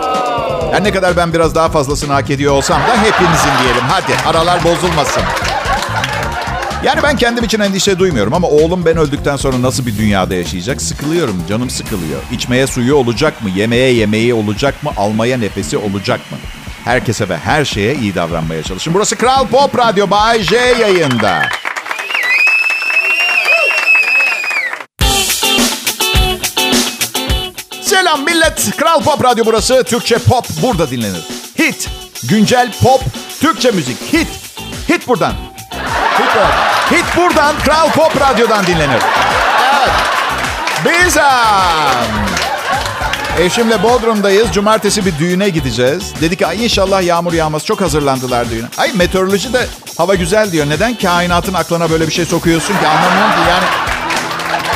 Her 0.71 0.83
ne 0.83 0.91
kadar 0.91 1.17
ben 1.17 1.33
biraz 1.33 1.55
daha 1.55 1.69
fazlasını 1.69 2.13
hak 2.13 2.29
ediyor 2.29 2.53
olsam 2.53 2.81
da 2.81 3.03
hepimizin 3.03 3.51
diyelim. 3.63 3.83
Hadi 3.89 4.29
aralar 4.29 4.63
bozulmasın. 4.63 5.23
Yani 6.83 7.03
ben 7.03 7.17
kendim 7.17 7.43
için 7.43 7.59
endişe 7.59 7.99
duymuyorum 7.99 8.33
ama 8.33 8.47
oğlum 8.47 8.85
ben 8.85 8.97
öldükten 8.97 9.35
sonra 9.35 9.61
nasıl 9.61 9.85
bir 9.85 9.97
dünyada 9.97 10.35
yaşayacak? 10.35 10.81
Sıkılıyorum, 10.81 11.43
canım 11.49 11.69
sıkılıyor. 11.69 12.21
İçmeye 12.31 12.67
suyu 12.67 12.95
olacak 12.95 13.43
mı? 13.43 13.49
Yemeye 13.49 13.93
yemeği 13.93 14.33
olacak 14.33 14.83
mı? 14.83 14.91
Almaya 14.97 15.37
nefesi 15.37 15.77
olacak 15.77 16.19
mı? 16.31 16.37
Herkese 16.85 17.29
ve 17.29 17.37
her 17.37 17.65
şeye 17.65 17.95
iyi 17.95 18.15
davranmaya 18.15 18.63
çalışın. 18.63 18.93
Burası 18.93 19.15
Kral 19.15 19.47
Pop 19.47 19.77
Radyo 19.77 20.09
Bay 20.09 20.43
J 20.43 20.55
yayında. 20.55 21.41
Selam 27.81 28.23
millet. 28.25 28.77
Kral 28.77 29.01
Pop 29.03 29.23
Radyo 29.23 29.45
burası. 29.45 29.83
Türkçe 29.83 30.17
pop 30.17 30.45
burada 30.61 30.91
dinlenir. 30.91 31.23
Hit, 31.59 31.89
güncel 32.23 32.71
pop, 32.83 33.01
Türkçe 33.39 33.71
müzik. 33.71 34.13
Hit, 34.13 34.27
hit 34.89 35.07
buradan. 35.07 35.33
Hit 36.19 36.35
buradan. 36.35 36.51
Hit 36.91 37.17
buradan 37.17 37.55
Kral 37.65 37.89
Pop 37.91 38.21
Radyo'dan 38.21 38.65
dinlenir. 38.65 39.01
Evet. 39.77 39.91
Biz 40.85 41.17
eşimle 43.39 43.83
Bodrum'dayız. 43.83 44.51
Cumartesi 44.51 45.05
bir 45.05 45.19
düğüne 45.19 45.49
gideceğiz. 45.49 46.13
Dedik 46.21 46.39
ki 46.39 46.45
inşallah 46.63 47.03
yağmur 47.03 47.33
yağmaz. 47.33 47.65
Çok 47.65 47.81
hazırlandılar 47.81 48.49
düğüne. 48.49 48.67
Ay 48.77 48.91
meteoroloji 48.93 49.53
de 49.53 49.67
hava 49.97 50.15
güzel 50.15 50.51
diyor. 50.51 50.69
Neden 50.69 50.95
kainatın 50.95 51.53
aklına 51.53 51.89
böyle 51.89 52.07
bir 52.07 52.13
şey 52.13 52.25
sokuyorsun 52.25 52.73
ki 52.73 52.87
anlamıyorum 52.87 53.31
ki 53.31 53.49
yani. 53.49 53.65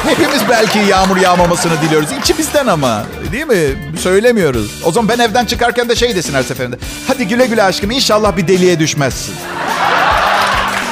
Hepimiz 0.08 0.50
belki 0.50 0.79
yağmur 0.79 1.17
yağmamasını 1.17 1.81
diliyoruz. 1.81 2.10
İçimizden 2.22 2.67
ama. 2.67 3.03
Değil 3.31 3.48
mi? 3.48 3.93
Söylemiyoruz. 4.00 4.72
O 4.86 4.91
zaman 4.91 5.10
ben 5.10 5.19
evden 5.19 5.46
çıkarken 5.46 5.89
de 5.89 5.96
şey 5.96 6.15
desin 6.15 6.34
her 6.34 6.43
seferinde. 6.43 6.75
Hadi 7.08 7.27
güle 7.27 7.46
güle 7.46 7.63
aşkım 7.63 7.91
inşallah 7.91 8.38
bir 8.38 8.48
deliğe 8.48 8.79
düşmezsin. 8.79 9.36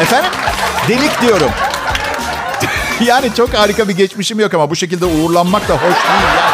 Efendim? 0.01 0.31
Delik 0.87 1.21
diyorum. 1.21 1.51
yani 3.01 3.33
çok 3.37 3.53
harika 3.53 3.87
bir 3.87 3.97
geçmişim 3.97 4.39
yok 4.39 4.53
ama 4.53 4.69
bu 4.69 4.75
şekilde 4.75 5.05
uğurlanmak 5.05 5.67
da 5.69 5.73
hoş 5.73 5.81
değil 5.81 6.35
ya. 6.37 6.51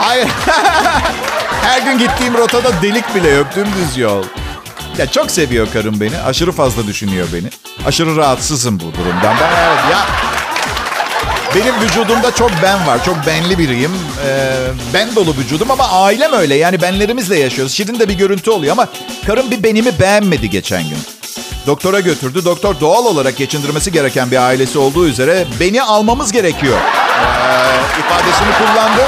Hayır. 0.00 0.28
Her 1.62 1.82
gün 1.82 1.98
gittiğim 1.98 2.34
rotada 2.34 2.82
delik 2.82 3.14
bile 3.14 3.30
yok. 3.30 3.46
Dümdüz 3.56 3.96
yol. 3.96 4.24
Ya 4.98 5.06
çok 5.06 5.30
seviyor 5.30 5.68
karım 5.72 6.00
beni. 6.00 6.18
Aşırı 6.18 6.52
fazla 6.52 6.86
düşünüyor 6.86 7.26
beni. 7.34 7.48
Aşırı 7.86 8.16
rahatsızım 8.16 8.80
bu 8.80 8.84
durumdan. 8.94 9.36
Ben 9.40 9.50
evet 9.64 9.80
ya... 9.92 10.06
Benim 11.54 11.80
vücudumda 11.80 12.34
çok 12.34 12.50
ben 12.62 12.86
var. 12.86 13.04
Çok 13.04 13.26
benli 13.26 13.58
biriyim. 13.58 13.92
Ee, 14.26 14.52
ben 14.94 15.14
dolu 15.16 15.34
vücudum 15.36 15.70
ama 15.70 15.88
ailem 15.88 16.32
öyle. 16.32 16.54
Yani 16.54 16.82
benlerimizle 16.82 17.38
yaşıyoruz. 17.38 17.72
Şirin 17.72 17.98
de 17.98 18.08
bir 18.08 18.14
görüntü 18.14 18.50
oluyor 18.50 18.72
ama 18.72 18.88
karım 19.26 19.50
bir 19.50 19.62
benimi 19.62 20.00
beğenmedi 20.00 20.50
geçen 20.50 20.82
gün. 20.82 20.98
Doktora 21.66 22.00
götürdü. 22.00 22.44
Doktor 22.44 22.80
doğal 22.80 23.04
olarak 23.04 23.36
geçindirmesi 23.36 23.92
gereken 23.92 24.30
bir 24.30 24.36
ailesi 24.36 24.78
olduğu 24.78 25.06
üzere 25.06 25.46
beni 25.60 25.82
almamız 25.82 26.32
gerekiyor. 26.32 26.78
Ee, 26.78 28.00
ifadesini 28.00 28.48
kullandı. 28.58 29.02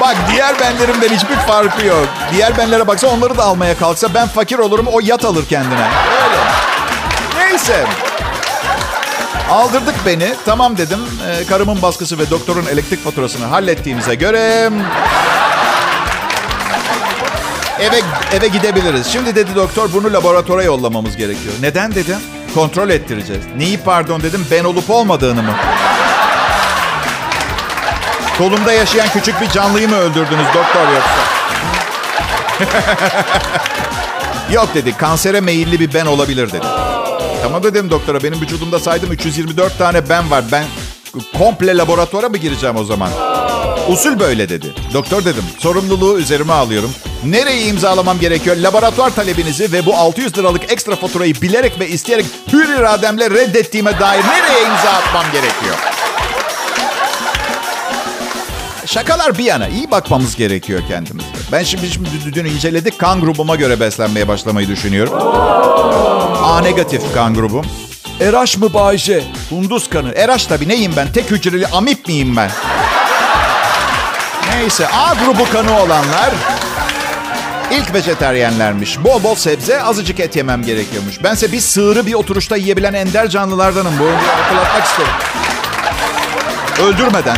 Bak 0.00 0.16
diğer 0.32 0.60
benlerimden 0.60 1.08
hiçbir 1.08 1.36
farkı 1.36 1.86
yok. 1.86 2.08
Diğer 2.32 2.58
benlere 2.58 2.86
baksa 2.86 3.06
onları 3.08 3.38
da 3.38 3.44
almaya 3.44 3.78
kalksa 3.78 4.14
ben 4.14 4.28
fakir 4.28 4.58
olurum 4.58 4.86
o 4.86 5.00
yat 5.02 5.24
alır 5.24 5.46
kendine. 5.48 5.88
Öyle. 6.24 6.42
Neyse. 7.38 7.86
Aldırdık 9.50 9.94
beni. 10.06 10.34
Tamam 10.44 10.76
dedim. 10.76 10.98
Ee, 11.28 11.44
karımın 11.46 11.82
baskısı 11.82 12.18
ve 12.18 12.30
doktorun 12.30 12.66
elektrik 12.66 13.04
faturasını 13.04 13.46
hallettiğimize 13.46 14.14
göre... 14.14 14.70
Eve, 17.80 18.00
eve 18.32 18.48
gidebiliriz. 18.48 19.06
Şimdi 19.06 19.34
dedi 19.34 19.54
doktor 19.54 19.92
bunu 19.92 20.12
laboratuvara 20.12 20.62
yollamamız 20.62 21.16
gerekiyor. 21.16 21.54
Neden 21.60 21.94
dedim? 21.94 22.16
Kontrol 22.54 22.90
ettireceğiz. 22.90 23.42
Neyi 23.56 23.78
pardon 23.78 24.22
dedim 24.22 24.46
ben 24.50 24.64
olup 24.64 24.90
olmadığını 24.90 25.42
mı? 25.42 25.54
Kolumda 28.38 28.72
yaşayan 28.72 29.08
küçük 29.08 29.40
bir 29.40 29.48
canlıyı 29.48 29.88
mı 29.88 29.96
öldürdünüz 29.96 30.46
doktor 30.46 30.88
yoksa? 30.94 31.18
Yok 34.52 34.68
dedi 34.74 34.96
kansere 34.96 35.40
meyilli 35.40 35.80
bir 35.80 35.94
ben 35.94 36.06
olabilir 36.06 36.48
dedi. 36.52 36.66
Tamam 37.42 37.62
dedim 37.62 37.90
doktora 37.90 38.22
benim 38.22 38.40
vücudumda 38.40 38.78
saydım 38.80 39.12
324 39.12 39.78
tane 39.78 40.08
ben 40.08 40.30
var. 40.30 40.44
Ben 40.52 40.64
komple 41.38 41.76
laboratuvara 41.76 42.28
mı 42.28 42.36
gireceğim 42.36 42.76
o 42.76 42.84
zaman? 42.84 43.10
Usul 43.88 44.20
böyle 44.20 44.48
dedi. 44.48 44.74
Doktor 44.94 45.24
dedim 45.24 45.44
sorumluluğu 45.58 46.18
üzerime 46.18 46.52
alıyorum. 46.52 46.90
Nereye 47.24 47.62
imzalamam 47.66 48.18
gerekiyor? 48.18 48.56
Laboratuvar 48.56 49.10
talebinizi 49.10 49.72
ve 49.72 49.86
bu 49.86 49.96
600 49.96 50.38
liralık 50.38 50.72
ekstra 50.72 50.96
faturayı 50.96 51.34
bilerek 51.34 51.80
ve 51.80 51.88
isteyerek 51.88 52.26
hür 52.52 52.68
irademle 52.78 53.30
reddettiğime 53.30 54.00
dair 54.00 54.24
nereye 54.24 54.62
imza 54.62 54.90
atmam 54.90 55.24
gerekiyor? 55.32 55.76
Şakalar 58.86 59.38
bir 59.38 59.44
yana 59.44 59.68
iyi 59.68 59.90
bakmamız 59.90 60.36
gerekiyor 60.36 60.80
kendimize. 60.88 61.28
Ben 61.52 61.62
şimdi, 61.62 61.90
şimdi 61.90 62.08
dün 62.34 62.44
inceledik 62.44 62.98
kan 62.98 63.20
grubuma 63.20 63.56
göre 63.56 63.80
beslenmeye 63.80 64.28
başlamayı 64.28 64.68
düşünüyorum. 64.68 65.12
A 66.42 66.60
negatif 66.60 67.02
kan 67.14 67.34
grubum. 67.34 67.64
RH 68.20 68.58
mı 68.58 68.74
Bayce? 68.74 69.24
Hunduz 69.50 69.90
kanı. 69.90 70.12
RH 70.12 70.48
tabii 70.48 70.68
neyim 70.68 70.92
ben? 70.96 71.12
Tek 71.12 71.30
hücreli 71.30 71.66
amip 71.66 72.08
miyim 72.08 72.36
ben? 72.36 72.50
Neyse 74.54 74.88
A 74.88 75.14
grubu 75.14 75.52
kanı 75.52 75.80
olanlar 75.80 76.30
ilk 77.70 77.94
vejeteryenlermiş. 77.94 79.04
Bol 79.04 79.22
bol 79.22 79.34
sebze, 79.34 79.82
azıcık 79.82 80.20
et 80.20 80.36
yemem 80.36 80.62
gerekiyormuş. 80.62 81.22
Bense 81.22 81.52
bir 81.52 81.60
sığırı 81.60 82.06
bir 82.06 82.14
oturuşta 82.14 82.56
yiyebilen 82.56 82.94
ender 82.94 83.28
canlılardanım. 83.28 83.94
Bu 83.98 84.04
hatırlatmak 84.42 84.84
isterim. 84.84 85.12
Öldürmeden. 86.82 87.36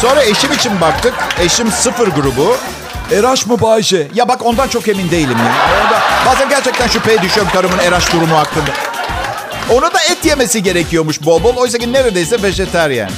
Sonra 0.00 0.22
eşim 0.22 0.52
için 0.52 0.80
baktık. 0.80 1.14
Eşim 1.40 1.72
sıfır 1.72 2.08
grubu. 2.08 2.56
RH 3.10 3.46
mı 3.46 3.60
Bayce? 3.60 4.08
Ya 4.14 4.28
bak 4.28 4.46
ondan 4.46 4.68
çok 4.68 4.88
emin 4.88 5.10
değilim 5.10 5.36
ya. 5.38 5.52
Orada 5.82 6.02
bazen 6.26 6.48
gerçekten 6.48 6.88
şüpheye 6.88 7.22
düşüyorum 7.22 7.52
karımın 7.52 7.78
RH 7.78 8.12
durumu 8.12 8.36
hakkında. 8.36 8.70
Onu 9.70 9.82
da 9.82 10.00
et 10.10 10.24
yemesi 10.24 10.62
gerekiyormuş 10.62 11.24
bol 11.24 11.42
bol. 11.42 11.56
Oysa 11.56 11.78
ki 11.78 11.92
neredeyse 11.92 12.42
vejeteryen. 12.42 13.10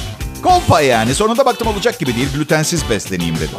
Kolpa 0.43 0.81
yani. 0.81 1.15
Sonunda 1.15 1.45
baktım 1.45 1.67
olacak 1.67 1.99
gibi 1.99 2.15
değil. 2.15 2.27
Glutensiz 2.35 2.89
besleneyim 2.89 3.35
dedim. 3.35 3.57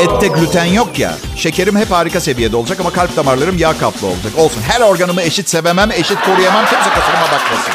Ette 0.00 0.28
gluten 0.28 0.64
yok 0.64 0.98
ya. 0.98 1.14
Şekerim 1.36 1.76
hep 1.76 1.90
harika 1.90 2.20
seviyede 2.20 2.56
olacak 2.56 2.80
ama 2.80 2.90
kalp 2.90 3.16
damarlarım 3.16 3.58
yağ 3.58 3.78
kaplı 3.78 4.06
olacak. 4.06 4.32
Olsun. 4.36 4.62
Her 4.68 4.80
organımı 4.80 5.22
eşit 5.22 5.48
sevemem, 5.48 5.90
eşit 5.90 6.20
koruyamam. 6.20 6.64
Kimse 6.66 6.90
kusuruma 6.90 7.22
bakmasın. 7.22 7.72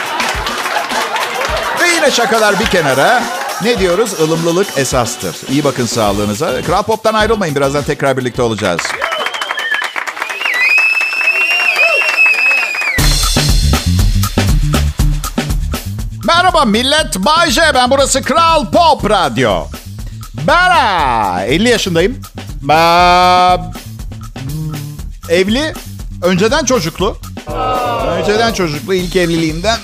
Ve 1.81 1.87
yine 1.95 2.11
şakalar 2.11 2.59
bir 2.59 2.65
kenara. 2.65 3.23
Ne 3.61 3.79
diyoruz? 3.79 4.13
Ilımlılık 4.13 4.67
esastır. 4.77 5.35
İyi 5.49 5.63
bakın 5.63 5.85
sağlığınıza. 5.85 6.61
Kral 6.61 6.83
Pop'tan 6.83 7.13
ayrılmayın. 7.13 7.55
Birazdan 7.55 7.83
tekrar 7.83 8.17
birlikte 8.17 8.41
olacağız. 8.41 8.81
Merhaba 16.55 16.71
millet. 16.71 17.17
Bay. 17.17 17.49
Ben 17.73 17.91
burası 17.91 18.21
Kral 18.21 18.65
Pop 18.71 19.09
Radyo. 19.09 19.63
Ben 20.47 21.47
50 21.47 21.69
yaşındayım. 21.69 22.21
Ben... 22.61 23.73
Evli. 25.29 25.73
Önceden 26.21 26.65
çocuklu. 26.65 27.17
Önceden 28.07 28.53
çocuklu 28.53 28.93
ilk 28.93 29.15
evliliğimden. 29.15 29.77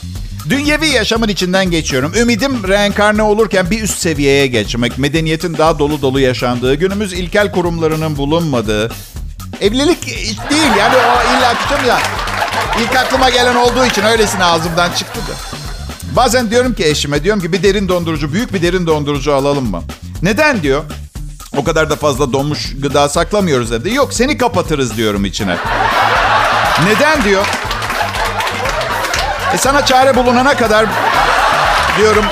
Dünyevi 0.50 0.88
yaşamın 0.88 1.28
içinden 1.28 1.72
geçiyorum. 1.72 2.13
Ümidim 2.16 2.68
reenkarne 2.68 3.24
olurken 3.24 3.72
bir 3.72 3.84
üst 3.84 4.00
seviyeye 4.00 4.48
geçmek. 4.48 4.98
Medeniyetin 4.98 5.58
daha 5.58 5.80
dolu 5.80 6.01
dolu 6.01 6.20
yaşandığı, 6.20 6.75
günümüz 6.75 7.13
ilkel 7.13 7.51
kurumlarının 7.51 8.18
bulunmadığı. 8.18 8.92
Evlilik 9.62 10.08
değil 10.50 10.72
yani 10.80 10.96
o 10.96 11.38
illa 11.38 11.50
akışım 11.50 11.88
ya. 11.88 12.00
İlk 12.82 12.96
aklıma 12.96 13.30
gelen 13.30 13.56
olduğu 13.56 13.86
için 13.86 14.04
öylesine 14.04 14.44
ağzımdan 14.44 14.92
çıktı 14.92 15.20
da. 15.20 15.62
Bazen 16.15 16.51
diyorum 16.51 16.74
ki 16.74 16.86
eşime 16.86 17.24
diyorum 17.24 17.41
ki 17.41 17.53
bir 17.53 17.63
derin 17.63 17.88
dondurucu, 17.88 18.34
büyük 18.34 18.53
bir 18.53 18.62
derin 18.62 18.88
dondurucu 18.88 19.34
alalım 19.34 19.72
mı? 19.72 19.84
Neden 20.22 20.62
diyor? 20.63 20.84
O 21.58 21.63
kadar 21.63 21.89
da 21.89 21.96
fazla 21.96 22.34
donmuş 22.34 22.74
gıda 22.82 23.10
saklamıyoruz 23.10 23.72
evde. 23.72 23.89
Yok 23.89 24.13
seni 24.13 24.38
kapatırız 24.38 24.98
diyorum 24.98 25.25
içine. 25.25 25.58
Neden 26.86 27.24
diyor? 27.24 27.46
E 29.53 29.58
sana 29.58 29.86
çare 29.86 30.15
bulunana 30.15 30.58
kadar 30.58 30.86
diyorum. 31.98 32.25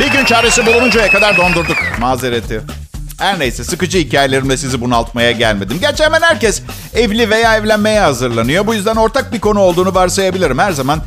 Bir 0.00 0.06
gün 0.12 0.24
çaresi 0.24 0.66
bulununcaya 0.66 1.10
kadar 1.10 1.36
dondurduk 1.36 1.76
mazereti. 1.98 2.60
Her 3.18 3.38
neyse 3.38 3.64
sıkıcı 3.64 3.98
hikayelerimle 3.98 4.56
sizi 4.56 4.80
bunaltmaya 4.80 5.30
gelmedim. 5.32 5.78
Gerçi 5.80 6.04
hemen 6.04 6.20
herkes 6.20 6.62
evli 6.94 7.30
veya 7.30 7.56
evlenmeye 7.56 8.00
hazırlanıyor. 8.00 8.66
Bu 8.66 8.74
yüzden 8.74 8.96
ortak 8.96 9.32
bir 9.32 9.40
konu 9.40 9.60
olduğunu 9.60 9.94
varsayabilirim. 9.94 10.58
Her 10.58 10.72
zaman 10.72 11.00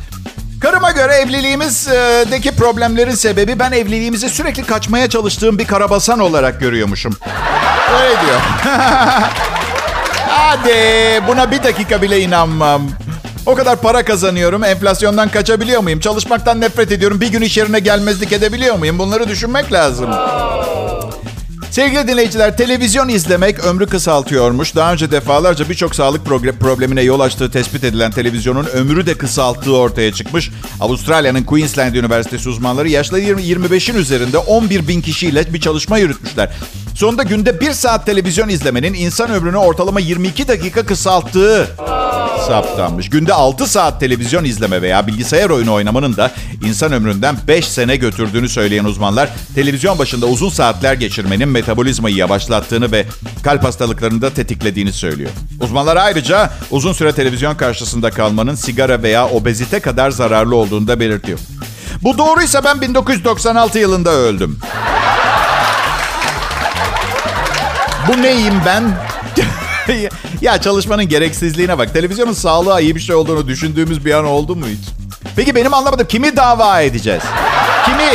Karıma 0.64 0.90
göre 0.90 1.14
evliliğimizdeki 1.14 2.56
problemlerin 2.56 3.14
sebebi 3.14 3.58
ben 3.58 3.72
evliliğimizi 3.72 4.30
sürekli 4.30 4.64
kaçmaya 4.64 5.08
çalıştığım 5.08 5.58
bir 5.58 5.66
karabasan 5.66 6.18
olarak 6.18 6.60
görüyormuşum. 6.60 7.16
Öyle 8.02 8.20
diyor. 8.20 8.40
Hadi 10.28 10.72
buna 11.28 11.50
bir 11.50 11.62
dakika 11.62 12.02
bile 12.02 12.20
inanmam. 12.20 12.82
O 13.46 13.54
kadar 13.54 13.76
para 13.76 14.04
kazanıyorum. 14.04 14.64
Enflasyondan 14.64 15.28
kaçabiliyor 15.28 15.82
muyum? 15.82 16.00
Çalışmaktan 16.00 16.60
nefret 16.60 16.92
ediyorum. 16.92 17.20
Bir 17.20 17.28
gün 17.28 17.42
iş 17.42 17.56
yerine 17.56 17.78
gelmezlik 17.78 18.32
edebiliyor 18.32 18.76
muyum? 18.76 18.98
Bunları 18.98 19.28
düşünmek 19.28 19.72
lazım. 19.72 20.10
Sevgili 21.74 22.08
dinleyiciler, 22.08 22.56
televizyon 22.56 23.08
izlemek 23.08 23.64
ömrü 23.64 23.86
kısaltıyormuş. 23.86 24.76
Daha 24.76 24.92
önce 24.92 25.10
defalarca 25.10 25.68
birçok 25.68 25.94
sağlık 25.94 26.26
problemine 26.60 27.02
yol 27.02 27.20
açtığı 27.20 27.50
tespit 27.50 27.84
edilen 27.84 28.10
televizyonun 28.10 28.64
ömrü 28.64 29.06
de 29.06 29.14
kısalttığı 29.14 29.76
ortaya 29.76 30.12
çıkmış. 30.12 30.50
Avustralya'nın 30.80 31.42
Queensland 31.42 31.94
Üniversitesi 31.94 32.48
uzmanları 32.48 32.88
yaşlı 32.88 33.20
25'in 33.20 33.96
üzerinde 33.96 34.38
11 34.38 34.88
bin 34.88 35.00
kişiyle 35.00 35.54
bir 35.54 35.60
çalışma 35.60 35.98
yürütmüşler. 35.98 36.50
Sonunda 36.94 37.22
günde 37.22 37.60
bir 37.60 37.72
saat 37.72 38.06
televizyon 38.06 38.48
izlemenin 38.48 38.94
insan 38.94 39.30
ömrünü 39.30 39.56
ortalama 39.56 40.00
22 40.00 40.48
dakika 40.48 40.86
kısalttığı 40.86 41.68
saptanmış. 42.46 43.10
Günde 43.10 43.34
6 43.34 43.66
saat 43.66 44.00
televizyon 44.00 44.44
izleme 44.44 44.82
veya 44.82 45.06
bilgisayar 45.06 45.50
oyunu 45.50 45.72
oynamanın 45.72 46.16
da 46.16 46.30
insan 46.64 46.92
ömründen 46.92 47.36
5 47.48 47.68
sene 47.68 47.96
götürdüğünü 47.96 48.48
söyleyen 48.48 48.84
uzmanlar, 48.84 49.30
televizyon 49.54 49.98
başında 49.98 50.26
uzun 50.26 50.48
saatler 50.48 50.94
geçirmenin 50.94 51.48
metabolizmayı 51.64 52.16
yavaşlattığını 52.16 52.92
ve 52.92 53.06
kalp 53.44 53.64
hastalıklarını 53.64 54.22
da 54.22 54.30
tetiklediğini 54.30 54.92
söylüyor. 54.92 55.30
Uzmanlar 55.60 55.96
ayrıca 55.96 56.50
uzun 56.70 56.92
süre 56.92 57.12
televizyon 57.12 57.54
karşısında 57.54 58.10
kalmanın 58.10 58.54
sigara 58.54 59.02
veya 59.02 59.28
obezite 59.28 59.80
kadar 59.80 60.10
zararlı 60.10 60.56
olduğunu 60.56 60.88
da 60.88 61.00
belirtiyor. 61.00 61.38
Bu 62.02 62.18
doğruysa 62.18 62.64
ben 62.64 62.80
1996 62.80 63.78
yılında 63.78 64.10
öldüm. 64.10 64.58
Bu 68.08 68.22
neyim 68.22 68.54
ben? 68.66 68.82
ya 70.40 70.60
çalışmanın 70.60 71.08
gereksizliğine 71.08 71.78
bak. 71.78 71.92
Televizyonun 71.92 72.32
sağlığa 72.32 72.80
iyi 72.80 72.94
bir 72.94 73.00
şey 73.00 73.14
olduğunu 73.14 73.48
düşündüğümüz 73.48 74.04
bir 74.04 74.14
an 74.14 74.24
oldu 74.24 74.56
mu 74.56 74.66
hiç? 74.66 74.88
Peki 75.36 75.54
benim 75.54 75.74
anlamadım. 75.74 76.06
Kimi 76.06 76.36
dava 76.36 76.80
edeceğiz? 76.80 77.22
Kimi? 77.84 78.10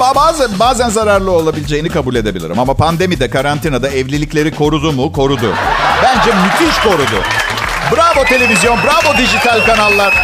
Bazen, 0.00 0.58
bazen 0.58 0.88
zararlı 0.88 1.30
olabileceğini 1.30 1.88
kabul 1.88 2.14
edebilirim. 2.14 2.58
Ama 2.58 2.74
pandemide, 2.74 3.30
karantinada 3.30 3.88
evlilikleri 3.88 4.54
korudu 4.54 4.92
mu? 4.92 5.12
Korudu. 5.12 5.54
Bence 6.02 6.30
müthiş 6.36 6.78
korudu. 6.78 7.22
Bravo 7.96 8.24
televizyon, 8.24 8.78
bravo 8.78 9.18
dijital 9.18 9.66
kanallar. 9.66 10.14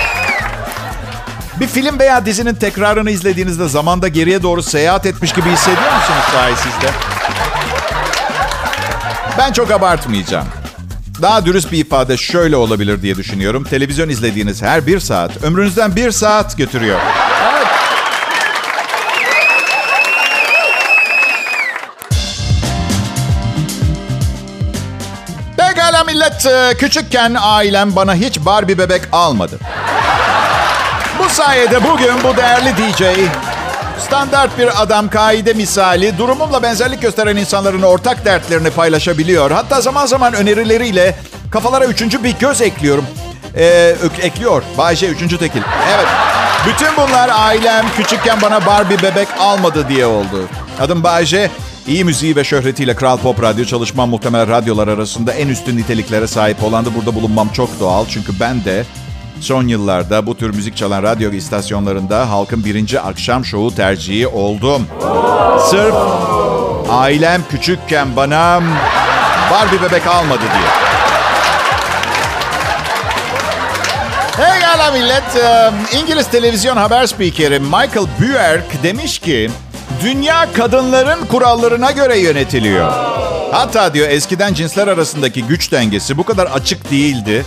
Bir 1.61 1.67
film 1.67 1.99
veya 1.99 2.27
dizinin 2.27 2.55
tekrarını 2.55 3.11
izlediğinizde 3.11 3.69
zamanda 3.69 4.09
geriye 4.09 4.43
doğru 4.43 4.63
seyahat 4.63 5.07
etmiş 5.07 5.33
gibi 5.33 5.51
hissediyor 5.51 5.93
musunuz 5.93 6.25
sahi? 6.33 6.93
Ben 9.39 9.53
çok 9.53 9.71
abartmayacağım. 9.71 10.47
Daha 11.23 11.47
dürüst 11.47 11.73
bir 11.73 11.79
ifade 11.79 12.17
şöyle 12.17 12.57
olabilir 12.57 13.03
diye 13.03 13.17
düşünüyorum. 13.17 13.65
Televizyon 13.65 14.09
izlediğiniz 14.09 14.63
her 14.63 14.87
bir 14.87 15.01
saat 15.01 15.45
ömrünüzden 15.45 15.97
bir 15.97 16.11
saat 16.11 16.57
götürüyor. 16.57 17.01
Pekala 26.39 26.69
millet. 26.69 26.79
Küçükken 26.79 27.37
ailem 27.41 27.97
bana 27.97 28.15
hiç 28.15 28.41
Barbie 28.41 28.79
bebek 28.79 29.03
almadı. 29.13 29.59
Bu 31.19 31.29
sayede 31.29 31.85
bugün 31.85 32.15
bu 32.25 32.37
değerli 32.37 32.75
DJ 32.77 33.03
standart 34.07 34.59
bir 34.59 34.83
adam 34.83 35.11
kaide 35.11 35.53
misali 35.53 36.19
durumumla 36.19 36.63
benzerlik 36.63 37.03
gösteren 37.03 37.37
insanların 37.37 37.83
ortak 37.83 38.25
dertlerini 38.25 38.71
paylaşabiliyor. 38.71 39.51
Hatta 39.51 39.81
zaman 39.81 40.07
zaman 40.07 40.35
önerileriyle 40.35 41.15
kafalara 41.51 41.85
üçüncü 41.85 42.25
bir 42.25 42.35
göz 42.39 42.63
ekliyorum. 42.63 43.07
Ee, 43.57 43.95
ekliyor. 44.23 44.63
Bayce 44.79 45.07
üçüncü 45.07 45.39
tekil. 45.39 45.63
Evet. 45.95 46.07
Bütün 46.67 46.97
bunlar 46.97 47.31
ailem 47.33 47.87
küçükken 47.97 48.43
bana 48.43 48.67
Barbie 48.67 49.03
bebek 49.03 49.29
almadı 49.41 49.89
diye 49.89 50.07
oldu. 50.07 50.49
Adım 50.81 51.03
Bayce. 51.03 51.51
İyi 51.89 52.05
müziği 52.05 52.37
ve 52.37 52.45
şöhretiyle 52.45 52.95
Kral 52.95 53.19
Pop 53.19 53.43
Radyo 53.43 53.65
çalışmam 53.65 54.11
muhtemel 54.11 54.49
radyolar 54.49 54.89
arasında 54.89 55.33
en 55.33 55.49
üstün 55.49 55.77
niteliklere 55.77 56.27
sahip 56.27 56.65
olandı. 56.65 56.91
Burada 56.97 57.15
bulunmam 57.15 57.49
çok 57.49 57.81
doğal 57.81 58.07
çünkü 58.09 58.33
ben 58.41 58.65
de 58.65 58.85
Son 59.41 59.69
yıllarda 59.69 60.27
bu 60.27 60.37
tür 60.37 60.55
müzik 60.55 60.77
çalan 60.77 61.03
radyo 61.03 61.33
istasyonlarında 61.33 62.31
halkın 62.31 62.65
birinci 62.65 63.01
akşam 63.01 63.45
şovu 63.45 63.75
tercihi 63.75 64.27
oldum. 64.27 64.87
Sırf 65.71 65.95
ailem 66.91 67.43
küçükken 67.51 68.17
bana 68.17 68.61
Barbie 69.51 69.83
bebek 69.83 70.07
almadı 70.07 70.41
diye. 70.41 70.69
Hey 74.37 74.61
gala 74.61 74.93
millet. 74.93 75.23
İngiliz 76.03 76.27
televizyon 76.31 76.77
haber 76.77 77.07
spikeri 77.07 77.61
Michael 77.61 78.07
Buerk 78.21 78.83
demiş 78.83 79.19
ki 79.19 79.51
dünya 80.03 80.53
kadınların 80.53 81.27
kurallarına 81.27 81.91
göre 81.91 82.19
yönetiliyor. 82.19 82.93
Hatta 83.53 83.95
diyor 83.95 84.09
eskiden 84.09 84.55
cinsler 84.55 84.89
arasındaki 84.89 85.43
güç 85.45 85.73
dengesi 85.73 86.17
bu 86.17 86.25
kadar 86.25 86.47
açık 86.47 86.91
değildi. 86.91 87.45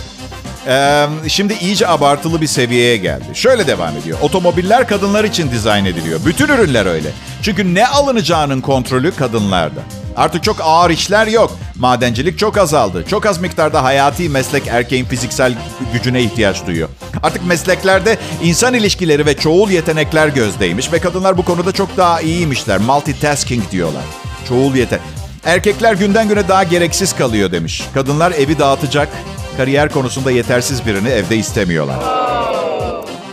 Ee, 0.66 1.06
şimdi 1.28 1.54
iyice 1.54 1.88
abartılı 1.88 2.40
bir 2.40 2.46
seviyeye 2.46 2.96
geldi. 2.96 3.24
Şöyle 3.34 3.66
devam 3.66 3.96
ediyor. 3.96 4.18
Otomobiller 4.22 4.88
kadınlar 4.88 5.24
için 5.24 5.50
dizayn 5.50 5.84
ediliyor. 5.84 6.20
Bütün 6.26 6.48
ürünler 6.48 6.86
öyle. 6.86 7.08
Çünkü 7.42 7.74
ne 7.74 7.86
alınacağının 7.86 8.60
kontrolü 8.60 9.12
kadınlarda. 9.16 9.80
Artık 10.16 10.44
çok 10.44 10.56
ağır 10.62 10.90
işler 10.90 11.26
yok. 11.26 11.52
Madencilik 11.78 12.38
çok 12.38 12.58
azaldı. 12.58 13.04
Çok 13.08 13.26
az 13.26 13.40
miktarda 13.40 13.84
hayati 13.84 14.28
meslek 14.28 14.66
erkeğin 14.66 15.04
fiziksel 15.04 15.54
gücüne 15.92 16.22
ihtiyaç 16.22 16.66
duyuyor. 16.66 16.88
Artık 17.22 17.46
mesleklerde 17.46 18.18
insan 18.42 18.74
ilişkileri 18.74 19.26
ve 19.26 19.36
çoğul 19.36 19.70
yetenekler 19.70 20.28
gözdeymiş 20.28 20.92
ve 20.92 20.98
kadınlar 20.98 21.36
bu 21.36 21.44
konuda 21.44 21.72
çok 21.72 21.96
daha 21.96 22.20
iyiymişler. 22.20 22.78
Multitasking 22.78 23.70
diyorlar. 23.70 24.04
Çoğul 24.48 24.74
yetenek. 24.74 25.02
Erkekler 25.44 25.94
günden 25.94 26.28
güne 26.28 26.48
daha 26.48 26.64
gereksiz 26.64 27.16
kalıyor 27.16 27.52
demiş. 27.52 27.82
Kadınlar 27.94 28.32
evi 28.32 28.58
dağıtacak, 28.58 29.08
kariyer 29.56 29.88
konusunda 29.88 30.30
yetersiz 30.30 30.86
birini 30.86 31.08
evde 31.08 31.36
istemiyorlar. 31.36 31.96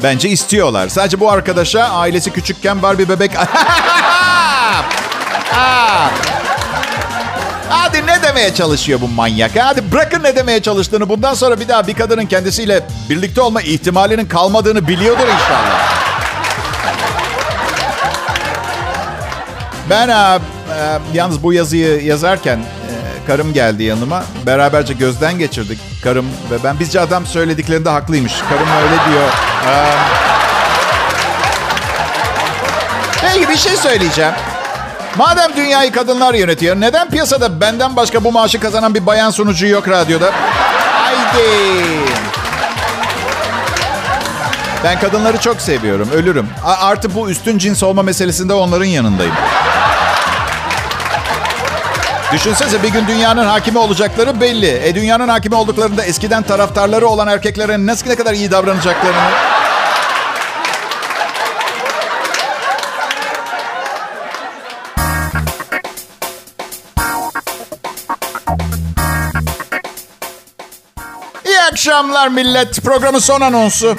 Bence 0.03 0.29
istiyorlar. 0.29 0.87
Sadece 0.87 1.19
bu 1.19 1.31
arkadaşa 1.31 1.83
ailesi 1.83 2.31
küçükken 2.31 2.81
Barbie 2.81 3.09
bebek... 3.09 3.31
Hadi 7.99 8.07
ne 8.07 8.23
demeye 8.23 8.53
çalışıyor 8.53 9.01
bu 9.01 9.07
manyak? 9.07 9.51
Hadi 9.59 9.91
bırakın 9.91 10.23
ne 10.23 10.35
demeye 10.35 10.61
çalıştığını. 10.61 11.09
Bundan 11.09 11.33
sonra 11.33 11.59
bir 11.59 11.67
daha 11.67 11.87
bir 11.87 11.93
kadının 11.93 12.25
kendisiyle 12.25 12.83
birlikte 13.09 13.41
olma 13.41 13.61
ihtimalinin 13.61 14.25
kalmadığını 14.25 14.87
biliyordur 14.87 15.23
inşallah. 15.23 15.93
Ben 19.89 20.09
e, 20.09 20.13
e, 20.13 20.99
yalnız 21.13 21.43
bu 21.43 21.53
yazıyı 21.53 22.03
yazarken 22.03 22.57
e, 22.57 22.63
karım 23.27 23.53
geldi 23.53 23.83
yanıma. 23.83 24.23
Beraberce 24.45 24.93
gözden 24.93 25.39
geçirdik 25.39 25.79
karım 26.03 26.25
ve 26.51 26.63
ben. 26.63 26.79
Bizce 26.79 26.99
adam 26.99 27.25
söylediklerinde 27.25 27.89
haklıymış. 27.89 28.33
Karım 28.49 28.67
öyle 28.81 29.11
diyor. 29.11 29.27
E, 29.67 29.73
peki 33.21 33.49
bir 33.49 33.57
şey 33.57 33.77
söyleyeceğim. 33.77 34.33
Madem 35.17 35.55
dünyayı 35.55 35.91
kadınlar 35.91 36.33
yönetiyor, 36.33 36.75
neden 36.75 37.09
piyasada 37.09 37.61
benden 37.61 37.95
başka 37.95 38.23
bu 38.23 38.31
maaşı 38.31 38.59
kazanan 38.59 38.95
bir 38.95 39.05
bayan 39.05 39.29
sunucu 39.29 39.67
yok 39.67 39.89
radyoda? 39.89 40.31
Haydi. 40.93 41.49
Ben 44.83 44.99
kadınları 44.99 45.37
çok 45.37 45.61
seviyorum, 45.61 46.09
ölürüm. 46.13 46.49
Artı 46.63 47.15
bu 47.15 47.29
üstün 47.29 47.57
cins 47.57 47.83
olma 47.83 48.03
meselesinde 48.03 48.53
onların 48.53 48.85
yanındayım. 48.85 49.33
Düşünsenize 52.33 52.83
bir 52.83 52.89
gün 52.89 53.07
dünyanın 53.07 53.45
hakimi 53.45 53.77
olacakları 53.77 54.41
belli. 54.41 54.67
E 54.67 54.95
dünyanın 54.95 55.27
hakimi 55.27 55.55
olduklarında 55.55 56.03
eskiden 56.03 56.43
taraftarları 56.43 57.07
olan 57.07 57.27
erkeklere 57.27 57.85
nasıl 57.85 58.07
ne 58.07 58.15
kadar 58.15 58.33
iyi 58.33 58.51
davranacaklarını... 58.51 59.48
akşamlar 71.71 72.27
millet. 72.27 72.83
Programın 72.83 73.19
son 73.19 73.41
anonsu. 73.41 73.95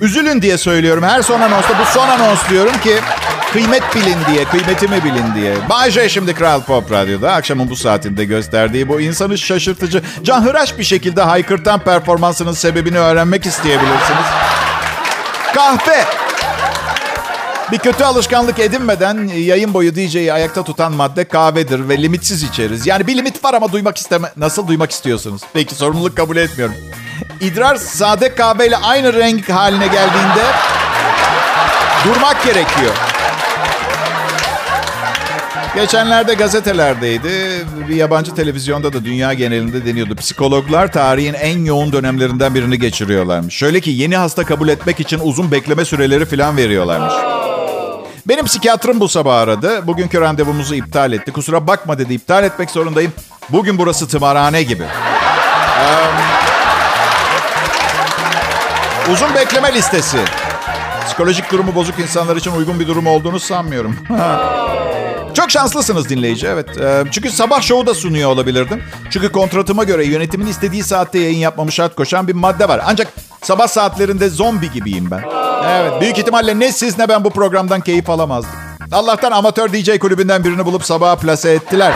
Üzülün 0.00 0.42
diye 0.42 0.58
söylüyorum. 0.58 1.02
Her 1.02 1.22
son 1.22 1.40
anonsta 1.40 1.78
bu 1.78 1.84
son 1.84 2.08
anons 2.08 2.48
diyorum 2.50 2.80
ki 2.80 3.00
kıymet 3.52 3.82
bilin 3.94 4.18
diye, 4.32 4.44
kıymetimi 4.44 5.04
bilin 5.04 5.34
diye. 5.34 5.54
Bay 5.68 5.90
J 5.90 6.08
şimdi 6.08 6.34
Kral 6.34 6.62
Pop 6.62 6.92
Radyo'da 6.92 7.32
akşamın 7.32 7.70
bu 7.70 7.76
saatinde 7.76 8.24
gösterdiği 8.24 8.88
bu 8.88 9.00
insanı 9.00 9.38
şaşırtıcı, 9.38 10.02
canhıraş 10.22 10.78
bir 10.78 10.84
şekilde 10.84 11.22
haykırtan 11.22 11.80
performansının 11.80 12.52
sebebini 12.52 12.98
öğrenmek 12.98 13.46
isteyebilirsiniz. 13.46 14.26
Kahve. 15.54 16.04
Bir 17.72 17.78
kötü 17.78 18.04
alışkanlık 18.04 18.58
edinmeden 18.58 19.28
yayın 19.28 19.74
boyu 19.74 19.94
DJ'yi 19.94 20.32
ayakta 20.32 20.64
tutan 20.64 20.92
madde 20.92 21.24
kahvedir 21.24 21.88
ve 21.88 22.02
limitsiz 22.02 22.42
içeriz. 22.42 22.86
Yani 22.86 23.06
bir 23.06 23.16
limit 23.16 23.44
var 23.44 23.54
ama 23.54 23.72
duymak 23.72 23.98
isteme... 23.98 24.32
Nasıl 24.36 24.68
duymak 24.68 24.90
istiyorsunuz? 24.90 25.42
Peki 25.52 25.74
sorumluluk 25.74 26.16
kabul 26.16 26.36
etmiyorum. 26.36 26.74
İdrar 27.40 27.76
sade 27.76 28.34
kahveyle 28.34 28.76
aynı 28.76 29.12
renk 29.12 29.50
haline 29.50 29.86
geldiğinde 29.86 30.44
durmak 32.04 32.44
gerekiyor. 32.44 32.94
Geçenlerde 35.74 36.34
gazetelerdeydi. 36.34 37.64
Bir 37.88 37.96
yabancı 37.96 38.34
televizyonda 38.34 38.92
da 38.92 39.04
dünya 39.04 39.34
genelinde 39.34 39.86
deniyordu. 39.86 40.14
Psikologlar 40.16 40.92
tarihin 40.92 41.34
en 41.34 41.64
yoğun 41.64 41.92
dönemlerinden 41.92 42.54
birini 42.54 42.78
geçiriyorlarmış. 42.78 43.54
Şöyle 43.54 43.80
ki 43.80 43.90
yeni 43.90 44.16
hasta 44.16 44.44
kabul 44.44 44.68
etmek 44.68 45.00
için 45.00 45.20
uzun 45.22 45.50
bekleme 45.50 45.84
süreleri 45.84 46.26
falan 46.26 46.56
veriyorlarmış. 46.56 47.14
Benim 48.28 48.44
psikiyatrım 48.44 49.00
bu 49.00 49.08
sabah 49.08 49.36
aradı. 49.36 49.86
Bugünkü 49.86 50.20
randevumuzu 50.20 50.74
iptal 50.74 51.12
etti. 51.12 51.32
Kusura 51.32 51.66
bakma 51.66 51.98
dedi 51.98 52.14
iptal 52.14 52.44
etmek 52.44 52.70
zorundayım. 52.70 53.12
Bugün 53.50 53.78
burası 53.78 54.08
tımarhane 54.08 54.62
gibi. 54.62 54.84
Uzun 59.12 59.34
bekleme 59.34 59.74
listesi. 59.74 60.18
Psikolojik 61.06 61.52
durumu 61.52 61.74
bozuk 61.74 61.98
insanlar 61.98 62.36
için 62.36 62.50
uygun 62.52 62.80
bir 62.80 62.86
durum 62.88 63.06
olduğunu 63.06 63.40
sanmıyorum. 63.40 63.96
Çok 65.34 65.50
şanslısınız 65.50 66.08
dinleyici 66.08 66.46
evet. 66.46 66.78
Ee, 66.78 67.04
çünkü 67.10 67.30
sabah 67.30 67.62
şovu 67.62 67.86
da 67.86 67.94
sunuyor 67.94 68.30
olabilirdim. 68.30 68.82
Çünkü 69.10 69.32
kontratıma 69.32 69.84
göre 69.84 70.06
yönetimin 70.06 70.46
istediği 70.46 70.82
saatte 70.82 71.18
yayın 71.18 71.38
yapmamı 71.38 71.72
şart 71.72 71.94
koşan 71.94 72.28
bir 72.28 72.34
madde 72.34 72.68
var. 72.68 72.80
Ancak 72.86 73.08
sabah 73.42 73.68
saatlerinde 73.68 74.28
zombi 74.28 74.70
gibiyim 74.70 75.10
ben. 75.10 75.22
Evet 75.68 76.00
büyük 76.00 76.18
ihtimalle 76.18 76.58
ne 76.58 76.72
siz 76.72 76.98
ne 76.98 77.08
ben 77.08 77.24
bu 77.24 77.30
programdan 77.30 77.80
keyif 77.80 78.10
alamazdık. 78.10 78.52
Allah'tan 78.92 79.32
amatör 79.32 79.72
DJ 79.72 79.98
kulübünden 79.98 80.44
birini 80.44 80.64
bulup 80.64 80.84
sabaha 80.84 81.16
plase 81.16 81.52
ettiler. 81.52 81.92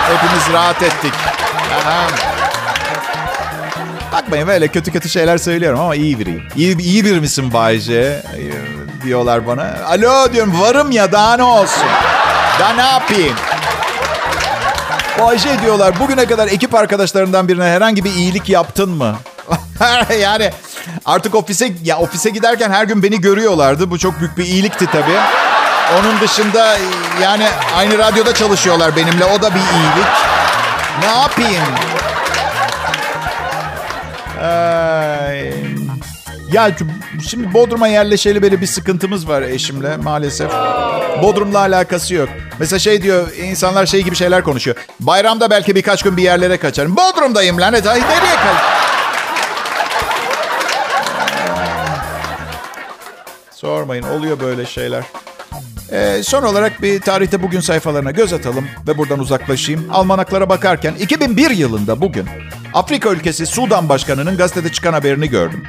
Hepimiz 0.00 0.52
rahat 0.52 0.82
ettik. 0.82 1.12
Aha. 1.84 2.31
Bakmayın 4.12 4.48
böyle 4.48 4.68
kötü 4.68 4.92
kötü 4.92 5.08
şeyler 5.08 5.38
söylüyorum 5.38 5.80
ama 5.80 5.94
iyi 5.94 6.18
biriyim. 6.18 6.42
İyi, 6.56 6.78
iyi 6.78 7.04
bir 7.04 7.18
misin 7.18 7.52
Bayce? 7.52 8.22
Diyorlar 9.04 9.46
bana. 9.46 9.74
Alo 9.88 10.32
diyorum 10.32 10.60
varım 10.60 10.90
ya 10.90 11.12
daha 11.12 11.36
ne 11.36 11.42
olsun. 11.42 11.84
Daha 12.60 12.72
ne 12.72 12.82
yapayım? 12.82 13.36
Bayce 15.20 15.62
diyorlar 15.62 16.00
bugüne 16.00 16.26
kadar 16.26 16.48
ekip 16.48 16.74
arkadaşlarından 16.74 17.48
birine 17.48 17.64
herhangi 17.64 18.04
bir 18.04 18.14
iyilik 18.14 18.48
yaptın 18.48 18.90
mı? 18.90 19.16
yani 20.20 20.50
artık 21.04 21.34
ofise 21.34 21.72
ya 21.84 21.98
ofise 21.98 22.30
giderken 22.30 22.70
her 22.70 22.84
gün 22.84 23.02
beni 23.02 23.20
görüyorlardı. 23.20 23.90
Bu 23.90 23.98
çok 23.98 24.20
büyük 24.20 24.38
bir 24.38 24.44
iyilikti 24.44 24.86
tabii. 24.86 25.18
Onun 26.00 26.20
dışında 26.20 26.76
yani 27.22 27.46
aynı 27.76 27.98
radyoda 27.98 28.34
çalışıyorlar 28.34 28.96
benimle. 28.96 29.24
O 29.24 29.42
da 29.42 29.50
bir 29.50 29.60
iyilik. 29.60 30.12
Ne 31.00 31.20
yapayım? 31.20 31.64
Ay. 34.42 35.52
Ya 36.52 36.70
şimdi 37.28 37.54
Bodrum'a 37.54 37.88
yerleşeli 37.88 38.42
böyle 38.42 38.60
bir 38.60 38.66
sıkıntımız 38.66 39.28
var 39.28 39.42
eşimle 39.42 39.96
maalesef. 39.96 40.50
Bodrum'la 41.22 41.58
alakası 41.58 42.14
yok. 42.14 42.28
Mesela 42.58 42.78
şey 42.78 43.02
diyor, 43.02 43.28
insanlar 43.36 43.86
şey 43.86 44.02
gibi 44.02 44.16
şeyler 44.16 44.44
konuşuyor. 44.44 44.76
Bayramda 45.00 45.50
belki 45.50 45.74
birkaç 45.74 46.02
gün 46.02 46.16
bir 46.16 46.22
yerlere 46.22 46.56
kaçarım. 46.56 46.96
Bodrum'dayım 46.96 47.60
lanet. 47.60 47.86
Ay 47.86 48.00
nereye 48.00 48.36
kaç? 48.36 48.62
Sormayın, 53.50 54.02
oluyor 54.02 54.40
böyle 54.40 54.66
şeyler. 54.66 55.04
Ee, 55.92 56.22
son 56.22 56.42
olarak 56.42 56.82
bir 56.82 57.00
tarihte 57.00 57.42
bugün 57.42 57.60
sayfalarına 57.60 58.10
göz 58.10 58.32
atalım 58.32 58.66
ve 58.88 58.98
buradan 58.98 59.18
uzaklaşayım. 59.18 59.88
Almanaklara 59.92 60.48
bakarken 60.48 60.94
2001 60.94 61.50
yılında 61.50 62.00
bugün 62.00 62.26
Afrika 62.74 63.10
ülkesi 63.10 63.46
Sudan 63.46 63.88
Başkanı'nın 63.88 64.36
gazetede 64.36 64.72
çıkan 64.72 64.92
haberini 64.92 65.28
gördüm. 65.28 65.64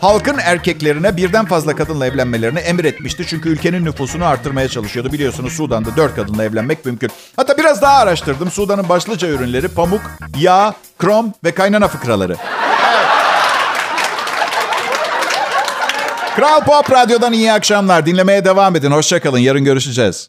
Halkın 0.00 0.38
erkeklerine 0.38 1.16
birden 1.16 1.44
fazla 1.44 1.76
kadınla 1.76 2.06
evlenmelerini 2.06 2.58
emretmişti. 2.58 3.26
Çünkü 3.26 3.48
ülkenin 3.48 3.84
nüfusunu 3.84 4.24
artırmaya 4.24 4.68
çalışıyordu. 4.68 5.12
Biliyorsunuz 5.12 5.52
Sudan'da 5.52 5.96
dört 5.96 6.16
kadınla 6.16 6.44
evlenmek 6.44 6.84
mümkün. 6.84 7.10
Hatta 7.36 7.58
biraz 7.58 7.82
daha 7.82 7.98
araştırdım. 7.98 8.50
Sudan'ın 8.50 8.88
başlıca 8.88 9.28
ürünleri 9.28 9.68
pamuk, 9.68 10.00
yağ, 10.38 10.74
krom 10.98 11.32
ve 11.44 11.52
kaynana 11.52 11.88
fıkraları. 11.88 12.36
Kral 16.36 16.60
Pop 16.64 16.92
Radyo'dan 16.92 17.32
iyi 17.32 17.52
akşamlar. 17.52 18.06
Dinlemeye 18.06 18.44
devam 18.44 18.76
edin. 18.76 18.90
Hoşçakalın. 18.90 19.38
Yarın 19.38 19.64
görüşeceğiz. 19.64 20.28